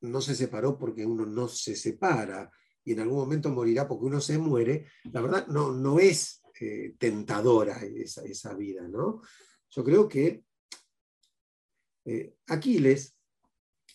no 0.00 0.20
se 0.20 0.34
separó 0.34 0.78
porque 0.78 1.06
uno 1.06 1.24
no 1.26 1.48
se 1.48 1.76
separa, 1.76 2.50
y 2.88 2.92
en 2.92 3.00
algún 3.00 3.18
momento 3.18 3.50
morirá 3.50 3.86
porque 3.86 4.06
uno 4.06 4.18
se 4.18 4.38
muere, 4.38 4.86
la 5.12 5.20
verdad 5.20 5.46
no, 5.48 5.72
no 5.72 6.00
es 6.00 6.42
eh, 6.58 6.94
tentadora 6.98 7.78
esa, 7.84 8.54
vida, 8.54 8.88
¿no? 8.88 9.20
Yo 9.68 9.84
creo 9.84 10.08
que 10.08 10.42
eh, 12.06 12.34
Aquiles, 12.46 13.14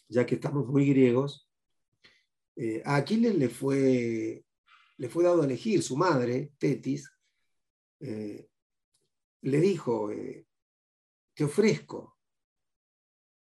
ya 0.07 0.25
que 0.27 0.35
estamos 0.35 0.67
muy 0.67 0.87
griegos, 0.87 1.49
eh, 2.55 2.83
a 2.85 2.97
Aquiles 2.97 3.35
le 3.35 3.49
fue, 3.49 4.45
le 4.97 5.09
fue 5.09 5.23
dado 5.23 5.41
a 5.41 5.45
elegir 5.45 5.81
su 5.81 5.97
madre, 5.97 6.53
Tetis, 6.59 7.09
le 7.99 8.47
dijo, 9.41 10.11
te 11.33 11.43
ofrezco, 11.43 12.17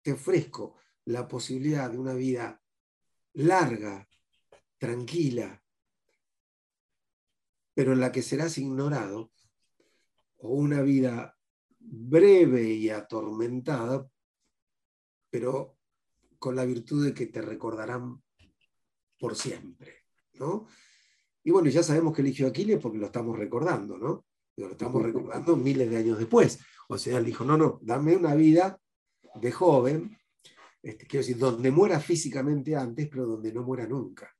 te 0.01 0.13
ofrezco 0.13 0.75
la 1.05 1.27
posibilidad 1.27 1.89
de 1.89 1.97
una 1.97 2.13
vida 2.13 2.61
larga, 3.33 4.07
tranquila, 4.77 5.63
pero 7.73 7.93
en 7.93 7.99
la 7.99 8.11
que 8.11 8.21
serás 8.21 8.57
ignorado, 8.57 9.31
o 10.39 10.49
una 10.49 10.81
vida 10.81 11.37
breve 11.79 12.63
y 12.63 12.89
atormentada, 12.89 14.09
pero 15.29 15.77
con 16.39 16.55
la 16.55 16.65
virtud 16.65 17.05
de 17.05 17.13
que 17.13 17.27
te 17.27 17.41
recordarán 17.41 18.21
por 19.19 19.35
siempre, 19.35 20.05
¿no? 20.33 20.67
Y 21.43 21.51
bueno, 21.51 21.69
ya 21.69 21.81
sabemos 21.81 22.15
que 22.15 22.21
eligió 22.21 22.47
Aquiles 22.47 22.79
porque 22.79 22.97
lo 22.97 23.07
estamos 23.07 23.37
recordando, 23.37 23.97
¿no? 23.97 24.25
Lo 24.57 24.71
estamos 24.71 25.01
recordando 25.03 25.55
miles 25.55 25.89
de 25.89 25.97
años 25.97 26.19
después. 26.19 26.59
O 26.87 26.97
sea, 26.97 27.17
él 27.17 27.25
dijo, 27.25 27.43
no, 27.43 27.57
no, 27.57 27.79
dame 27.81 28.15
una 28.15 28.33
vida 28.35 28.79
de 29.35 29.51
joven, 29.51 30.17
este, 30.81 31.05
quiero 31.05 31.25
decir, 31.25 31.37
donde 31.37 31.71
muera 31.71 31.99
físicamente 31.99 32.75
antes, 32.75 33.07
pero 33.09 33.25
donde 33.25 33.51
no 33.51 33.63
muera 33.63 33.85
nunca. 33.85 34.33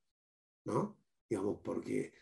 ¿no? 0.64 0.98
Digamos, 1.28 1.60
porque 1.62 2.12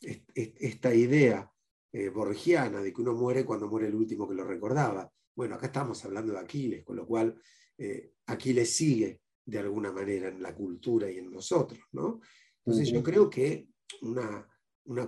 esta 0.00 0.94
idea 0.94 1.50
eh, 1.92 2.08
borgiana 2.08 2.80
de 2.80 2.92
que 2.92 3.02
uno 3.02 3.14
muere 3.14 3.44
cuando 3.44 3.68
muere 3.68 3.88
el 3.88 3.94
último 3.94 4.28
que 4.28 4.34
lo 4.34 4.44
recordaba. 4.44 5.10
Bueno, 5.34 5.54
acá 5.54 5.66
estamos 5.66 6.04
hablando 6.04 6.32
de 6.32 6.40
Aquiles, 6.40 6.84
con 6.84 6.96
lo 6.96 7.06
cual 7.06 7.38
eh, 7.78 8.14
Aquiles 8.26 8.74
sigue 8.74 9.20
de 9.44 9.58
alguna 9.58 9.92
manera 9.92 10.28
en 10.28 10.42
la 10.42 10.54
cultura 10.54 11.10
y 11.10 11.18
en 11.18 11.30
nosotros, 11.30 11.80
¿no? 11.92 12.20
Entonces 12.64 12.90
yo 12.90 13.02
creo 13.02 13.28
que 13.28 13.68
una, 14.02 14.48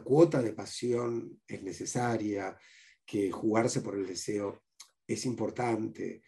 cuota 0.03 0.42
de 0.42 0.53
pasión 0.53 1.40
es 1.46 1.62
necesaria, 1.62 2.57
que 3.05 3.31
jugarse 3.31 3.81
por 3.81 3.97
el 3.97 4.07
deseo 4.07 4.62
es 5.07 5.27
importante. 5.27 6.23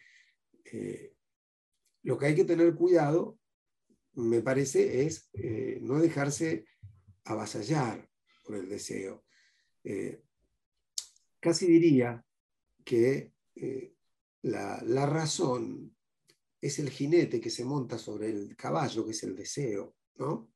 Eh, 0.65 1.13
lo 2.03 2.17
que 2.17 2.27
hay 2.27 2.35
que 2.35 2.45
tener 2.45 2.75
cuidado 2.75 3.39
me 4.13 4.41
parece, 4.41 5.05
es 5.05 5.29
eh, 5.33 5.77
no 5.81 5.99
dejarse 5.99 6.65
avasallar 7.25 8.09
por 8.43 8.55
el 8.55 8.67
deseo. 8.67 9.25
Eh, 9.83 10.23
casi 11.39 11.67
diría 11.67 12.23
que 12.83 13.33
la, 14.41 14.81
la 14.83 15.05
razón 15.05 15.95
es 16.61 16.79
el 16.79 16.89
jinete 16.89 17.39
que 17.39 17.49
se 17.49 17.65
monta 17.65 17.97
sobre 17.97 18.29
el 18.29 18.55
caballo, 18.55 19.05
que 19.05 19.11
es 19.11 19.23
el 19.23 19.35
deseo, 19.35 19.95
¿no? 20.15 20.51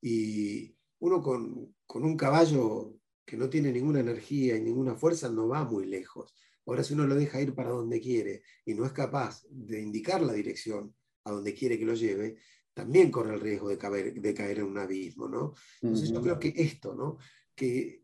Y 0.00 0.74
uno 1.00 1.22
con, 1.22 1.74
con, 1.86 2.04
un 2.04 2.16
caballo 2.16 2.94
que 3.24 3.36
no 3.36 3.48
tiene 3.48 3.72
ninguna 3.72 4.00
energía 4.00 4.56
y 4.56 4.60
ninguna 4.60 4.94
fuerza 4.94 5.28
no 5.28 5.48
va 5.48 5.64
muy 5.64 5.86
lejos. 5.86 6.34
Ahora 6.66 6.84
si 6.84 6.94
uno 6.94 7.06
lo 7.06 7.14
deja 7.14 7.40
ir 7.40 7.54
para 7.54 7.70
donde 7.70 8.00
quiere 8.00 8.42
y 8.64 8.74
no 8.74 8.84
es 8.84 8.92
capaz 8.92 9.42
de 9.48 9.80
indicar 9.80 10.22
la 10.22 10.32
dirección 10.32 10.94
a 11.24 11.32
donde 11.32 11.54
quiere 11.54 11.78
que 11.78 11.84
lo 11.84 11.94
lleve, 11.94 12.36
también 12.74 13.10
corre 13.10 13.34
el 13.34 13.40
riesgo 13.40 13.68
de 13.68 13.78
caer, 13.78 14.14
de 14.14 14.34
caer 14.34 14.58
en 14.58 14.66
un 14.66 14.78
abismo, 14.78 15.28
¿no? 15.28 15.54
Entonces 15.80 16.10
yo 16.10 16.22
creo 16.22 16.38
que 16.38 16.52
esto, 16.56 16.94
¿no? 16.94 17.18
Que 17.54 18.02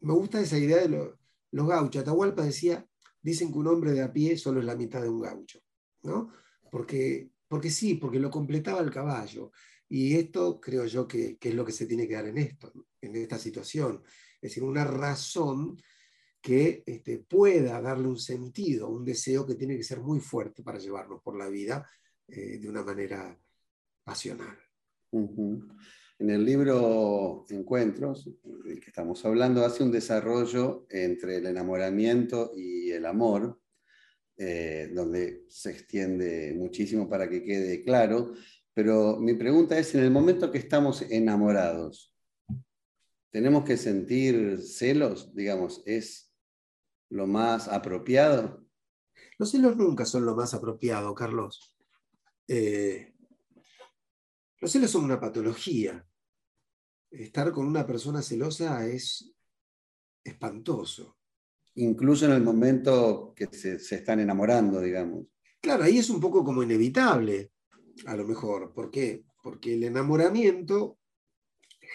me 0.00 0.12
gusta 0.12 0.40
esa 0.40 0.58
idea 0.58 0.78
de 0.78 1.16
los 1.50 1.68
gauchos. 1.68 2.02
Atahualpa 2.02 2.44
decía, 2.44 2.86
dicen 3.22 3.52
que 3.52 3.58
un 3.58 3.66
hombre 3.68 3.92
de 3.92 4.02
a 4.02 4.12
pie 4.12 4.36
solo 4.36 4.60
es 4.60 4.66
la 4.66 4.76
mitad 4.76 5.02
de 5.02 5.08
un 5.08 5.20
gaucho, 5.20 5.60
¿no? 6.02 6.32
Porque, 6.70 7.30
porque 7.48 7.70
sí, 7.70 7.94
porque 7.94 8.18
lo 8.18 8.30
completaba 8.30 8.80
el 8.80 8.90
caballo. 8.90 9.52
Y 9.88 10.14
esto 10.14 10.60
creo 10.60 10.86
yo 10.86 11.08
que, 11.08 11.38
es 11.40 11.54
lo 11.54 11.64
que 11.64 11.72
se 11.72 11.86
tiene 11.86 12.06
que 12.06 12.14
dar 12.14 12.28
en 12.28 12.38
esto, 12.38 12.72
en 13.00 13.16
esta 13.16 13.38
situación. 13.38 14.02
Es 14.40 14.50
decir, 14.50 14.62
una 14.62 14.84
razón 14.84 15.76
que 16.40 16.82
este, 16.86 17.18
pueda 17.18 17.80
darle 17.80 18.08
un 18.08 18.18
sentido, 18.18 18.88
un 18.88 19.04
deseo 19.04 19.46
que 19.46 19.54
tiene 19.54 19.76
que 19.76 19.84
ser 19.84 20.00
muy 20.00 20.20
fuerte 20.20 20.62
para 20.62 20.78
llevarnos 20.78 21.20
por 21.22 21.36
la 21.36 21.48
vida 21.48 21.86
eh, 22.26 22.58
de 22.58 22.68
una 22.68 22.82
manera 22.82 23.38
pasional. 24.02 24.56
En 25.12 26.30
el 26.30 26.44
libro 26.44 27.46
Encuentros, 27.48 28.28
del 28.42 28.80
que 28.80 28.90
estamos 28.90 29.24
hablando, 29.24 29.64
hace 29.64 29.82
un 29.82 29.90
desarrollo 29.90 30.86
entre 30.90 31.36
el 31.36 31.46
enamoramiento 31.46 32.52
y 32.54 32.90
el 32.90 33.06
amor, 33.06 33.60
eh, 34.36 34.90
donde 34.94 35.44
se 35.48 35.70
extiende 35.70 36.54
muchísimo 36.56 37.08
para 37.08 37.28
que 37.28 37.42
quede 37.42 37.82
claro. 37.82 38.32
Pero 38.72 39.18
mi 39.18 39.34
pregunta 39.34 39.78
es, 39.78 39.94
en 39.94 40.04
el 40.04 40.10
momento 40.10 40.50
que 40.50 40.58
estamos 40.58 41.02
enamorados, 41.02 42.14
¿tenemos 43.30 43.64
que 43.64 43.76
sentir 43.76 44.60
celos? 44.60 45.34
Digamos, 45.34 45.82
¿es 45.86 46.32
lo 47.08 47.26
más 47.26 47.68
apropiado? 47.68 48.64
Los 49.38 49.50
celos 49.50 49.76
nunca 49.76 50.04
son 50.04 50.26
lo 50.26 50.34
más 50.34 50.54
apropiado, 50.54 51.14
Carlos. 51.14 51.74
Eh, 52.46 53.14
los 54.60 54.70
celos 54.70 54.90
son 54.90 55.04
una 55.04 55.20
patología. 55.20 56.06
Estar 57.10 57.50
con 57.52 57.66
una 57.66 57.86
persona 57.86 58.22
celosa 58.22 58.86
es 58.86 59.32
espantoso. 60.22 61.16
Incluso 61.76 62.26
en 62.26 62.32
el 62.32 62.42
momento 62.42 63.32
que 63.34 63.46
se, 63.46 63.76
están 63.76 64.20
enamorando, 64.20 64.80
digamos. 64.80 65.26
Claro, 65.60 65.84
ahí 65.84 65.98
es 65.98 66.10
un 66.10 66.20
poco 66.20 66.44
como 66.44 66.62
inevitable, 66.62 67.52
a 68.06 68.16
lo 68.16 68.26
mejor. 68.26 68.72
¿Por 68.74 68.90
qué? 68.90 69.24
Porque 69.42 69.74
el 69.74 69.84
enamoramiento 69.84 70.98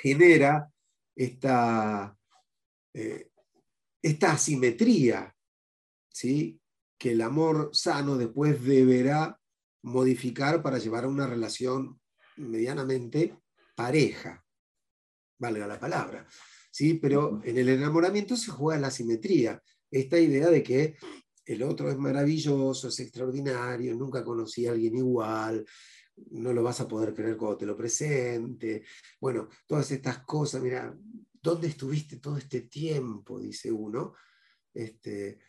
genera 0.01 0.71
esta, 1.15 2.17
eh, 2.93 3.31
esta 4.01 4.31
asimetría, 4.33 5.35
¿sí? 6.09 6.59
que 6.97 7.11
el 7.11 7.21
amor 7.21 7.69
sano 7.73 8.17
después 8.17 8.63
deberá 8.63 9.39
modificar 9.83 10.61
para 10.61 10.77
llevar 10.77 11.05
a 11.05 11.09
una 11.09 11.27
relación 11.27 11.99
medianamente 12.37 13.37
pareja, 13.75 14.43
valga 15.37 15.67
la 15.67 15.79
palabra. 15.79 16.27
¿sí? 16.71 16.95
Pero 16.95 17.41
en 17.43 17.57
el 17.57 17.69
enamoramiento 17.69 18.35
se 18.35 18.51
juega 18.51 18.79
la 18.79 18.91
simetría, 18.91 19.61
esta 19.91 20.19
idea 20.19 20.49
de 20.49 20.63
que 20.63 20.97
el 21.45 21.63
otro 21.63 21.89
es 21.89 21.97
maravilloso, 21.97 22.87
es 22.87 22.99
extraordinario, 22.99 23.95
nunca 23.95 24.23
conocí 24.23 24.65
a 24.65 24.71
alguien 24.71 24.97
igual, 24.97 25.65
no 26.31 26.53
lo 26.53 26.63
vas 26.63 26.81
a 26.81 26.87
poder 26.87 27.13
creer 27.13 27.37
cuando 27.37 27.57
te 27.57 27.65
lo 27.65 27.75
presente. 27.75 28.83
Bueno, 29.19 29.49
todas 29.67 29.91
estas 29.91 30.19
cosas, 30.19 30.61
mira, 30.61 30.95
¿dónde 31.41 31.67
estuviste 31.67 32.17
todo 32.17 32.37
este 32.37 32.61
tiempo? 32.61 33.39
Dice 33.39 33.71
uno. 33.71 34.13
Este, 34.73 35.39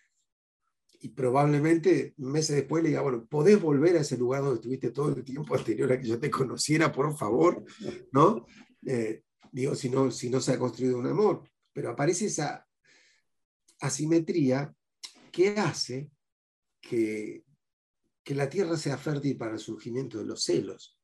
y 1.01 1.09
probablemente 1.11 2.15
meses 2.19 2.57
después 2.57 2.83
le 2.83 2.91
diga, 2.91 3.03
bueno, 3.03 3.27
¿podés 3.27 3.61
volver 3.61 3.97
a 3.97 4.01
ese 4.01 4.17
lugar 4.17 4.43
donde 4.43 4.57
estuviste 4.57 4.91
todo 4.91 5.09
el 5.09 5.25
tiempo 5.25 5.55
anterior 5.57 5.93
a 5.93 6.01
que 6.01 6.09
yo 6.09 6.19
te 6.19 6.31
conociera, 6.31 6.93
por 6.93 7.17
favor? 7.17 7.65
¿No? 8.13 8.47
Eh, 8.85 9.23
digo, 9.53 9.75
si 9.75 9.91
no, 9.91 10.11
si 10.11 10.31
no 10.31 10.41
se 10.41 10.53
ha 10.53 10.59
construido 10.59 10.99
un 10.99 11.07
amor. 11.07 11.43
Pero 11.73 11.91
aparece 11.91 12.27
esa 12.27 12.67
asimetría 13.81 14.75
que 15.31 15.51
hace 15.51 16.11
que, 16.81 17.46
que 18.27 18.35
la 18.35 18.51
tierra 18.51 18.77
sea 18.77 18.99
fértil 18.99 19.37
para 19.37 19.53
el 19.53 19.61
surgimiento 19.61 20.19
de 20.19 20.25
los 20.25 20.43
celos. 20.43 20.99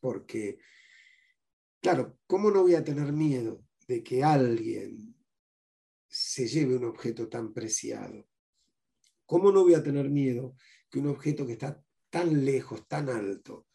Porque, 0.00 0.58
claro, 1.82 2.18
¿cómo 2.26 2.50
no 2.50 2.62
voy 2.62 2.74
a 2.74 2.82
tener 2.82 3.12
miedo 3.12 3.62
de 3.86 4.02
que 4.02 4.24
alguien 4.24 5.14
se 6.08 6.48
lleve 6.48 6.76
un 6.76 6.84
objeto 6.84 7.28
tan 7.28 7.52
preciado? 7.52 8.26
¿Cómo 9.26 9.52
no 9.52 9.64
voy 9.64 9.74
a 9.74 9.82
tener 9.82 10.08
miedo 10.08 10.56
que 10.88 10.98
un 10.98 11.08
objeto 11.08 11.46
que 11.46 11.52
está 11.52 11.84
tan 12.08 12.46
lejos, 12.46 12.88
tan 12.88 13.10
alto, 13.10 13.66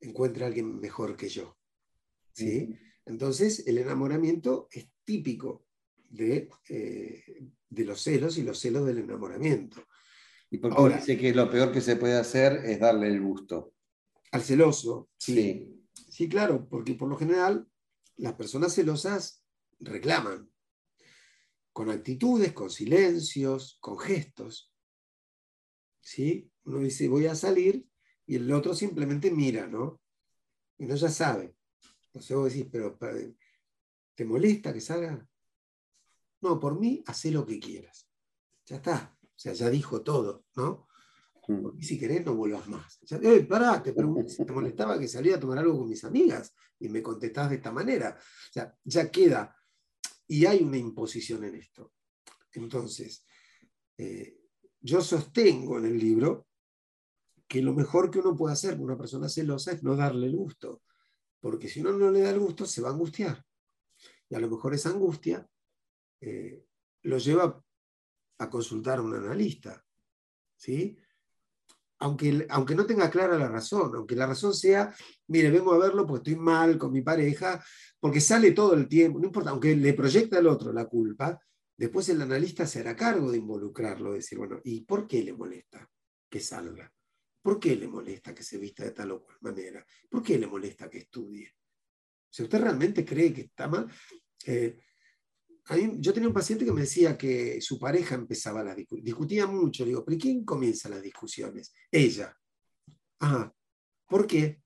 encuentre 0.00 0.42
a 0.42 0.48
alguien 0.48 0.80
mejor 0.80 1.16
que 1.16 1.28
yo? 1.28 1.56
¿Sí? 2.32 2.76
Entonces, 3.04 3.68
el 3.68 3.78
enamoramiento 3.78 4.66
es 4.72 4.90
típico 5.04 5.64
de, 6.10 6.48
eh, 6.70 7.22
de, 7.70 7.84
los 7.84 8.00
celos 8.00 8.36
y 8.36 8.42
los 8.42 8.58
celos 8.58 8.84
del 8.84 8.98
enamoramiento. 8.98 9.86
¿Y 10.50 10.60
qué 10.60 10.68
dice 10.94 11.18
que 11.18 11.34
lo 11.34 11.50
peor 11.50 11.72
que 11.72 11.80
se 11.80 11.96
puede 11.96 12.16
hacer 12.16 12.64
es 12.64 12.80
darle 12.80 13.08
el 13.08 13.20
gusto? 13.20 13.72
Al 14.32 14.42
celoso, 14.42 15.10
sí. 15.16 15.72
Sí, 16.08 16.28
claro, 16.28 16.68
porque 16.68 16.94
por 16.94 17.08
lo 17.08 17.16
general 17.16 17.68
las 18.16 18.34
personas 18.34 18.74
celosas 18.74 19.42
reclaman 19.80 20.50
con 21.72 21.90
actitudes, 21.90 22.52
con 22.52 22.70
silencios, 22.70 23.76
con 23.80 23.98
gestos. 23.98 24.72
¿sí? 26.06 26.48
Uno 26.64 26.78
dice, 26.78 27.08
voy 27.08 27.26
a 27.26 27.34
salir, 27.34 27.84
y 28.26 28.36
el 28.36 28.50
otro 28.52 28.74
simplemente 28.74 29.30
mira, 29.30 29.66
¿no? 29.66 30.00
Y 30.78 30.86
no 30.86 30.94
ya 30.94 31.08
sabe. 31.08 31.56
Entonces 32.06 32.36
vos 32.36 32.52
decís, 32.52 32.68
pero 32.70 32.96
¿te 34.14 34.24
molesta 34.24 34.72
que 34.72 34.80
salga? 34.80 35.28
No, 36.40 36.60
por 36.60 36.78
mí, 36.78 37.02
haz 37.06 37.24
lo 37.26 37.44
que 37.44 37.58
quieras. 37.58 38.08
Ya 38.66 38.76
está. 38.76 39.15
O 39.36 39.38
sea, 39.38 39.52
ya 39.52 39.68
dijo 39.68 40.02
todo, 40.02 40.44
¿no? 40.56 40.88
Mm. 41.48 41.78
Y 41.78 41.84
si 41.84 41.98
querés, 41.98 42.24
no 42.24 42.34
vuelvas 42.34 42.66
más. 42.68 42.98
eh, 43.22 43.44
pará, 43.44 43.82
te 43.82 43.92
pregunté 43.92 44.30
si 44.30 44.44
te 44.44 44.52
molestaba 44.52 44.98
que 44.98 45.06
saliera 45.06 45.36
a 45.36 45.40
tomar 45.40 45.58
algo 45.58 45.78
con 45.78 45.88
mis 45.88 46.04
amigas 46.04 46.54
y 46.78 46.88
me 46.88 47.02
contestás 47.02 47.50
de 47.50 47.56
esta 47.56 47.70
manera. 47.70 48.18
O 48.18 48.52
sea, 48.52 48.74
ya 48.84 49.10
queda. 49.10 49.54
Y 50.26 50.46
hay 50.46 50.62
una 50.62 50.78
imposición 50.78 51.44
en 51.44 51.56
esto. 51.56 51.92
Entonces, 52.52 53.24
eh, 53.98 54.38
yo 54.80 55.00
sostengo 55.00 55.78
en 55.78 55.86
el 55.86 55.98
libro 55.98 56.48
que 57.46 57.62
lo 57.62 57.74
mejor 57.74 58.10
que 58.10 58.18
uno 58.18 58.36
puede 58.36 58.54
hacer 58.54 58.74
con 58.74 58.84
una 58.84 58.98
persona 58.98 59.28
celosa 59.28 59.72
es 59.72 59.82
no 59.82 59.94
darle 59.94 60.26
el 60.26 60.36
gusto, 60.36 60.82
porque 61.38 61.68
si 61.68 61.80
uno 61.80 61.92
no 61.92 62.10
le 62.10 62.20
da 62.20 62.30
el 62.30 62.40
gusto 62.40 62.66
se 62.66 62.80
va 62.80 62.88
a 62.88 62.92
angustiar. 62.92 63.44
Y 64.28 64.34
a 64.34 64.40
lo 64.40 64.50
mejor 64.50 64.74
esa 64.74 64.90
angustia 64.90 65.48
eh, 66.20 66.64
lo 67.02 67.18
lleva 67.18 67.62
a 68.38 68.50
consultar 68.50 68.98
a 68.98 69.02
un 69.02 69.14
analista. 69.14 69.84
¿sí? 70.56 70.96
Aunque, 71.98 72.46
aunque 72.50 72.74
no 72.74 72.86
tenga 72.86 73.10
clara 73.10 73.38
la 73.38 73.48
razón, 73.48 73.94
aunque 73.94 74.16
la 74.16 74.26
razón 74.26 74.54
sea, 74.54 74.94
mire, 75.28 75.50
vengo 75.50 75.72
a 75.72 75.78
verlo 75.78 76.06
porque 76.06 76.30
estoy 76.30 76.42
mal 76.42 76.76
con 76.78 76.92
mi 76.92 77.02
pareja, 77.02 77.64
porque 77.98 78.20
sale 78.20 78.52
todo 78.52 78.74
el 78.74 78.88
tiempo, 78.88 79.18
no 79.18 79.26
importa, 79.26 79.50
aunque 79.50 79.74
le 79.74 79.94
proyecta 79.94 80.38
al 80.38 80.46
otro 80.46 80.72
la 80.72 80.86
culpa, 80.86 81.40
Después 81.76 82.08
el 82.08 82.22
analista 82.22 82.66
se 82.66 82.80
hará 82.80 82.96
cargo 82.96 83.30
de 83.30 83.38
involucrarlo, 83.38 84.14
decir, 84.14 84.38
bueno, 84.38 84.60
¿y 84.64 84.80
por 84.82 85.06
qué 85.06 85.22
le 85.22 85.34
molesta 85.34 85.88
que 86.28 86.40
salga? 86.40 86.90
¿Por 87.42 87.60
qué 87.60 87.76
le 87.76 87.86
molesta 87.86 88.34
que 88.34 88.42
se 88.42 88.56
vista 88.56 88.82
de 88.84 88.92
tal 88.92 89.12
o 89.12 89.22
cual 89.22 89.36
manera? 89.42 89.84
¿Por 90.08 90.22
qué 90.22 90.38
le 90.38 90.46
molesta 90.46 90.88
que 90.88 90.98
estudie? 90.98 91.54
Si 92.30 92.42
usted 92.42 92.60
realmente 92.60 93.04
cree 93.04 93.32
que 93.32 93.42
está 93.42 93.68
mal... 93.68 93.86
Eh, 94.46 94.78
yo 95.98 96.12
tenía 96.12 96.28
un 96.28 96.34
paciente 96.34 96.64
que 96.64 96.72
me 96.72 96.82
decía 96.82 97.18
que 97.18 97.60
su 97.60 97.78
pareja 97.78 98.14
empezaba 98.14 98.62
las 98.62 98.76
discusiones, 98.76 99.04
discutía 99.04 99.46
mucho, 99.46 99.84
digo, 99.84 100.04
pero 100.04 100.18
¿quién 100.18 100.44
comienza 100.44 100.88
las 100.88 101.02
discusiones? 101.02 101.74
Ella. 101.90 102.36
Ah, 103.20 103.52
¿por 104.06 104.26
qué? 104.26 104.60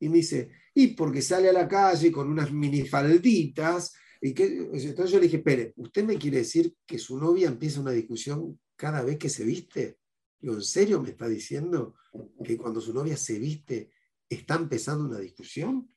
Y 0.00 0.08
me 0.08 0.16
dice, 0.16 0.50
y 0.74 0.88
porque 0.88 1.22
sale 1.22 1.48
a 1.48 1.52
la 1.52 1.68
calle 1.68 2.10
con 2.10 2.28
unas 2.28 2.52
minifalditas 2.52 3.92
¿Y 4.20 4.30
Entonces 4.30 5.10
yo 5.10 5.18
le 5.18 5.24
dije, 5.24 5.36
espere, 5.36 5.72
¿usted 5.76 6.04
me 6.04 6.18
quiere 6.18 6.38
decir 6.38 6.74
que 6.84 6.98
su 6.98 7.18
novia 7.18 7.48
empieza 7.48 7.80
una 7.80 7.92
discusión 7.92 8.58
cada 8.76 9.02
vez 9.02 9.16
que 9.18 9.28
se 9.28 9.44
viste? 9.44 9.98
¿en 10.40 10.62
serio 10.62 11.00
me 11.00 11.10
está 11.10 11.28
diciendo 11.28 11.96
que 12.44 12.56
cuando 12.56 12.80
su 12.80 12.92
novia 12.92 13.16
se 13.16 13.38
viste 13.38 13.90
está 14.28 14.56
empezando 14.56 15.04
una 15.04 15.18
discusión? 15.18 15.88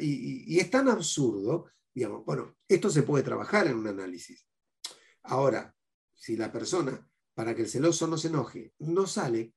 y, 0.00 0.58
es 0.58 0.70
tan 0.70 0.88
absurdo, 0.88 1.66
digamos, 1.96 2.26
bueno, 2.26 2.54
esto 2.68 2.90
se 2.90 3.04
puede 3.04 3.24
trabajar 3.24 3.66
en 3.66 3.76
un 3.76 3.86
análisis. 3.86 4.46
Ahora, 5.22 5.74
si 6.14 6.36
la 6.36 6.52
persona 6.52 7.08
para 7.32 7.54
que 7.54 7.62
el 7.62 7.70
celoso 7.70 8.06
no 8.06 8.18
se 8.18 8.28
enoje, 8.28 8.74
no 8.80 9.06
sale 9.06 9.54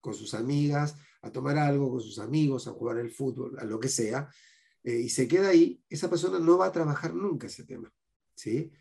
con 0.00 0.14
sus 0.14 0.32
amigas 0.32 0.96
a 1.20 1.30
tomar 1.30 1.58
algo, 1.58 1.90
con 1.90 2.00
sus 2.00 2.18
amigos, 2.18 2.66
a 2.66 2.72
jugar 2.72 2.96
el 2.96 3.10
fútbol, 3.10 3.58
a 3.58 3.64
lo 3.64 3.78
que 3.78 3.88
sea, 3.90 4.30
eh, 4.82 4.98
y 4.98 5.10
se 5.10 5.28
queda 5.28 5.48
ahí, 5.48 5.82
esa 5.90 6.08
persona 6.08 6.38
no 6.38 6.56
va 6.56 6.66
a 6.66 6.72
trabajar 6.72 7.14
nunca 7.14 7.48
ese 7.48 7.64
tema. 7.64 7.92
¿sí? 8.34 8.72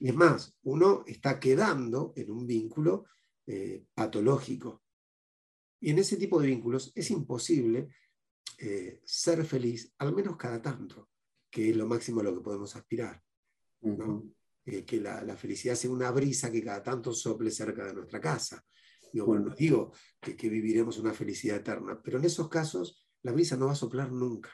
Y 0.00 0.08
es 0.08 0.14
más, 0.16 0.56
uno 0.62 1.04
está 1.06 1.38
quedando 1.38 2.12
en 2.16 2.28
un 2.32 2.44
vínculo 2.44 3.06
eh, 3.46 3.84
patológico. 3.94 4.82
Y 5.80 5.90
en 5.90 6.00
ese 6.00 6.16
tipo 6.16 6.40
de 6.40 6.48
vínculos 6.48 6.90
es 6.96 7.08
imposible 7.12 7.88
eh, 8.58 9.00
ser 9.04 9.44
feliz, 9.44 9.94
al 9.98 10.12
menos 10.12 10.36
cada 10.36 10.60
tanto, 10.60 11.08
que 11.50 11.70
es 11.70 11.76
lo 11.76 11.86
máximo 11.86 12.20
a 12.20 12.24
lo 12.24 12.34
que 12.34 12.40
podemos 12.42 12.74
aspirar. 12.76 13.22
que 14.86 15.00
la, 15.00 15.36
felicidad 15.36 15.74
sea 15.74 15.90
una 15.90 16.10
brisa 16.10 16.50
que 16.50 16.62
cada 16.62 16.82
tanto 16.82 17.12
sople 17.12 17.50
cerca 17.50 17.86
de 17.86 17.94
nuestra 17.94 18.20
casa. 18.20 18.64
Digo, 19.12 19.26
bueno, 19.26 19.54
digo 19.56 19.92
que, 20.20 20.36
que 20.36 20.48
viviremos 20.48 20.98
una 20.98 21.14
felicidad 21.14 21.56
eterna, 21.56 22.00
pero 22.02 22.18
en 22.18 22.24
esos 22.24 22.48
casos 22.48 23.08
la 23.22 23.32
brisa 23.32 23.56
no 23.56 23.66
va 23.66 23.72
a 23.72 23.76
soplar 23.76 24.12
nunca. 24.12 24.50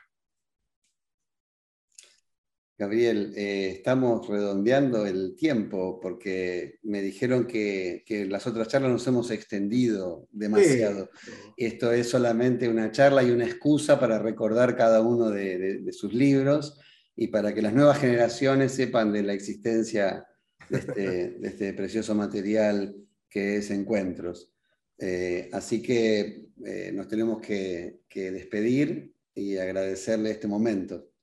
Gabriel, 2.77 3.33
eh, 3.37 3.69
estamos 3.77 4.27
redondeando 4.27 5.07
el 5.07 5.37
tiempo 5.37 6.01
porque 6.01 6.81
me 6.83 7.03
dijeron 7.03 7.47
que, 7.47 8.03
que, 8.05 8.27
las 8.27 8.49
otras 8.49 8.67
charlas 8.67 8.91
nos 8.91 9.07
hemos 9.07 9.31
extendido 9.31 10.27
demasiado. 10.33 11.09
Esto 11.57 11.93
es 11.93 12.09
solamente 12.09 12.69
una 12.69 12.91
charla 12.91 13.23
y 13.23 13.31
una 13.31 13.45
excusa 13.45 14.01
para 14.01 14.19
recordar 14.19 14.77
cada 14.77 15.03
uno 15.03 15.31
de, 15.31 15.87
sus 15.93 16.13
libros 16.13 16.81
y 17.15 17.29
para 17.29 17.55
que 17.55 17.63
las 17.63 17.75
nuevas 17.75 18.01
generaciones 18.01 18.73
sepan 18.73 19.13
de 19.13 19.23
la 19.23 19.35
existencia 19.35 20.27
de 20.69 20.79
este, 20.79 21.39
este 21.47 21.73
precioso 21.75 22.17
material 22.17 22.97
que 23.31 23.59
es 23.59 23.71
Encuentros. 23.71 24.53
Eh, 24.99 25.49
así 25.53 25.81
que 25.81 26.49
eh, 26.65 26.91
nos 26.93 27.07
tenemos 27.07 27.41
que, 27.41 28.01
que 28.09 28.33
despedir 28.33 29.15
y 29.33 29.59
agradecerle 29.59 30.33
este 30.33 30.49
momento. 30.49 31.14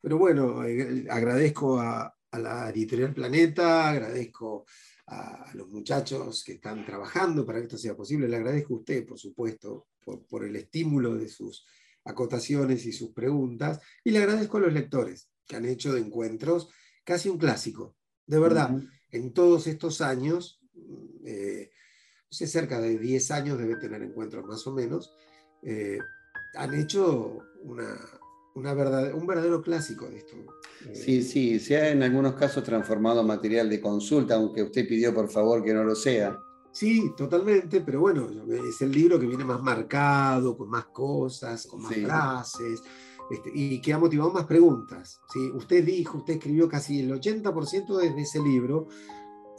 Pero 0.00 0.18
bueno, 0.18 0.64
eh, 0.64 1.06
agradezco 1.10 1.80
a, 1.80 2.14
la 2.32 2.70
editorial 2.70 3.14
Planeta, 3.14 3.88
agradezco 3.88 4.66
a, 5.06 5.50
los 5.54 5.68
muchachos 5.68 6.44
que 6.44 6.52
están 6.52 6.84
trabajando 6.84 7.44
para 7.44 7.58
que 7.58 7.64
esto 7.64 7.78
sea 7.78 7.96
posible, 7.96 8.28
le 8.28 8.36
agradezco 8.36 8.74
a 8.74 8.78
usted, 8.78 9.06
por 9.06 9.18
supuesto, 9.18 9.88
por, 10.28 10.44
el 10.44 10.56
estímulo 10.56 11.16
de 11.16 11.28
sus 11.28 11.66
acotaciones 12.04 12.86
y 12.86 12.92
sus 12.92 13.10
preguntas, 13.12 13.80
y 14.04 14.10
le 14.10 14.18
agradezco 14.18 14.58
a 14.58 14.60
los 14.60 14.72
lectores 14.72 15.30
que 15.46 15.56
han 15.56 15.64
hecho 15.64 15.92
de 15.92 16.00
encuentros 16.00 16.68
casi 17.04 17.28
un 17.28 17.38
clásico. 17.38 17.96
De 18.26 18.38
verdad, 18.38 18.70
en 19.10 19.32
todos 19.32 19.66
estos 19.66 20.00
años, 20.00 20.60
eh, 21.24 21.70
sé, 22.30 22.46
cerca 22.46 22.80
de 22.80 22.98
10 22.98 23.30
años 23.30 23.58
debe 23.58 23.76
tener 23.76 24.02
encuentros 24.02 24.44
más 24.44 24.66
o 24.66 24.72
menos, 24.72 25.14
eh, 25.62 25.98
han 26.54 26.74
hecho 26.74 27.38
una, 27.62 27.98
un 28.58 29.26
verdadero 29.26 29.62
clásico 29.62 30.08
de 30.08 30.18
esto. 30.18 30.36
Sí, 30.92 31.22
sí, 31.22 31.58
se 31.58 31.76
ha 31.76 31.90
en 31.90 32.02
algunos 32.02 32.34
casos 32.34 32.62
transformado 32.64 33.22
material 33.22 33.68
de 33.68 33.80
consulta, 33.80 34.34
aunque 34.34 34.62
usted 34.62 34.86
pidió 34.86 35.14
por 35.14 35.28
favor 35.28 35.64
que 35.64 35.74
no 35.74 35.84
lo 35.84 35.94
sea. 35.94 36.38
Sí, 36.70 37.12
totalmente, 37.16 37.80
pero 37.80 38.00
bueno, 38.00 38.28
es 38.68 38.80
el 38.82 38.92
libro 38.92 39.18
que 39.18 39.26
viene 39.26 39.44
más 39.44 39.60
marcado, 39.62 40.56
con 40.56 40.68
más 40.68 40.86
cosas, 40.86 41.66
con 41.66 41.82
más 41.82 41.94
frases, 41.94 42.82
este, 43.30 43.50
y 43.52 43.80
que 43.80 43.92
ha 43.92 43.98
motivado 43.98 44.30
más 44.30 44.44
preguntas. 44.44 45.20
¿sí? 45.32 45.50
Usted 45.54 45.84
dijo, 45.84 46.18
usted 46.18 46.34
escribió 46.34 46.68
casi 46.68 47.00
el 47.00 47.10
80% 47.10 47.96
desde 47.96 48.20
ese 48.20 48.40
libro, 48.40 48.86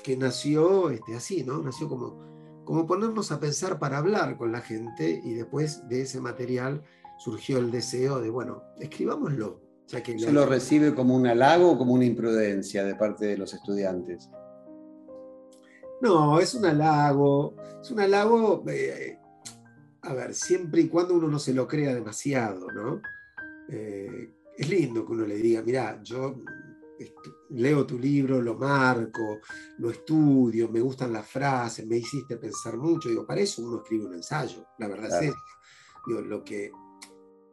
que 0.03 0.15
nació 0.15 0.91
este, 0.91 1.15
así, 1.15 1.43
¿no? 1.43 1.61
Nació 1.61 1.89
como, 1.89 2.63
como 2.63 2.87
ponernos 2.87 3.31
a 3.31 3.39
pensar 3.39 3.79
para 3.79 3.97
hablar 3.97 4.37
con 4.37 4.51
la 4.51 4.61
gente 4.61 5.21
y 5.23 5.33
después 5.33 5.87
de 5.89 6.03
ese 6.03 6.21
material 6.21 6.83
surgió 7.19 7.59
el 7.59 7.69
deseo 7.69 8.19
de, 8.19 8.29
bueno, 8.29 8.63
escribámoslo. 8.79 9.61
Ya 9.87 10.01
que 10.01 10.17
¿Se 10.17 10.31
lo 10.31 10.45
recibe 10.45 10.93
como 10.93 11.15
un 11.15 11.27
halago 11.27 11.71
o 11.71 11.77
como 11.77 11.93
una 11.93 12.05
imprudencia 12.05 12.83
de 12.83 12.95
parte 12.95 13.25
de 13.25 13.37
los 13.37 13.53
estudiantes? 13.53 14.29
No, 16.01 16.39
es 16.39 16.53
un 16.53 16.65
halago. 16.65 17.55
Es 17.81 17.91
un 17.91 17.99
halago, 17.99 18.63
eh, 18.67 19.17
a 20.01 20.13
ver, 20.13 20.33
siempre 20.33 20.81
y 20.81 20.87
cuando 20.87 21.15
uno 21.15 21.27
no 21.27 21.39
se 21.39 21.53
lo 21.53 21.67
crea 21.67 21.93
demasiado, 21.93 22.71
¿no? 22.71 23.01
Eh, 23.69 24.31
es 24.57 24.69
lindo 24.69 25.05
que 25.05 25.11
uno 25.11 25.25
le 25.25 25.35
diga, 25.35 25.61
mira, 25.61 25.99
yo 26.03 26.35
leo 27.49 27.85
tu 27.85 27.97
libro, 27.97 28.41
lo 28.41 28.55
marco, 28.55 29.39
lo 29.77 29.89
estudio, 29.89 30.69
me 30.69 30.81
gustan 30.81 31.13
las 31.13 31.27
frases, 31.27 31.85
me 31.87 31.97
hiciste 31.97 32.37
pensar 32.37 32.77
mucho. 32.77 33.09
Digo, 33.09 33.25
para 33.25 33.41
eso 33.41 33.63
uno 33.63 33.77
escribe 33.77 34.05
un 34.05 34.13
ensayo, 34.13 34.67
la 34.77 34.87
verdad 34.87 35.23
es 35.23 35.29
eso. 35.29 35.37
Digo, 36.05 36.21
lo 36.21 36.43
que 36.43 36.71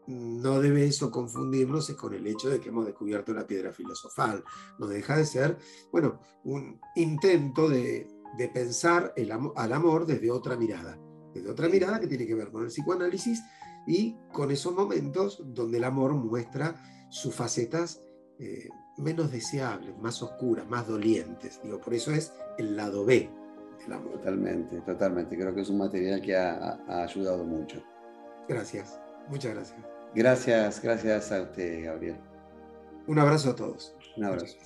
no 0.07 0.61
debe 0.61 0.87
eso 0.87 1.11
confundirnos 1.11 1.91
con 1.93 2.15
el 2.15 2.27
hecho 2.27 2.49
de 2.49 2.61
que 2.61 2.69
hemos 2.69 2.87
descubierto 2.87 3.33
la 3.33 3.47
piedra 3.47 3.73
filosofal. 3.73 4.45
No 4.79 4.87
deja 4.87 5.17
de 5.17 5.25
ser, 5.25 5.59
bueno, 5.91 6.21
un 6.45 6.81
intento 6.95 7.69
de, 7.69 8.09
pensar 8.53 9.15
el 9.17 9.33
al 9.33 9.73
amor 9.73 10.05
desde 10.05 10.31
otra 10.31 10.57
mirada, 10.57 10.99
desde 11.33 11.51
otra 11.51 11.69
mirada 11.69 11.99
que 11.99 12.07
tiene 12.07 12.27
que 12.27 12.35
ver 12.35 12.51
con 12.51 12.63
el 12.63 12.69
psicoanálisis 12.69 13.43
y 13.87 14.17
con 14.33 14.51
esos 14.51 14.75
momentos 14.75 15.43
donde 15.43 15.79
el 15.79 15.85
amor 15.85 16.13
muestra 16.13 16.77
sus 17.09 17.35
facetas 17.35 18.03
eh, 18.39 18.69
menos 18.99 19.33
deseables, 19.33 19.97
más 19.99 20.23
oscuras, 20.23 20.69
más 20.69 20.87
dolientes. 20.87 21.61
Digo, 21.63 21.81
por 21.81 21.95
eso 21.95 22.13
es 22.13 22.35
el 22.59 22.77
lado 22.77 23.07
B 23.07 23.31
del 23.79 23.93
amor. 23.93 24.13
Totalmente, 24.13 24.81
totalmente. 24.83 25.37
Creo 25.37 25.55
que 25.55 25.63
es 25.63 25.71
un 25.71 25.79
material 25.79 26.21
que 26.21 26.37
ha 26.37 26.79
ayudado 26.87 27.45
mucho. 27.45 27.83
Gracias, 28.49 29.01
muchas 29.29 29.55
gracias. 29.55 29.96
Gracias, 30.17 30.81
gracias 30.83 31.31
a 31.31 31.43
usted, 31.43 31.85
Gabriel. 31.85 32.17
Un 33.07 33.19
abrazo 33.19 33.51
a 33.51 33.55
todos. 33.55 33.95
Un 34.17 34.25
abrazo. 34.25 34.57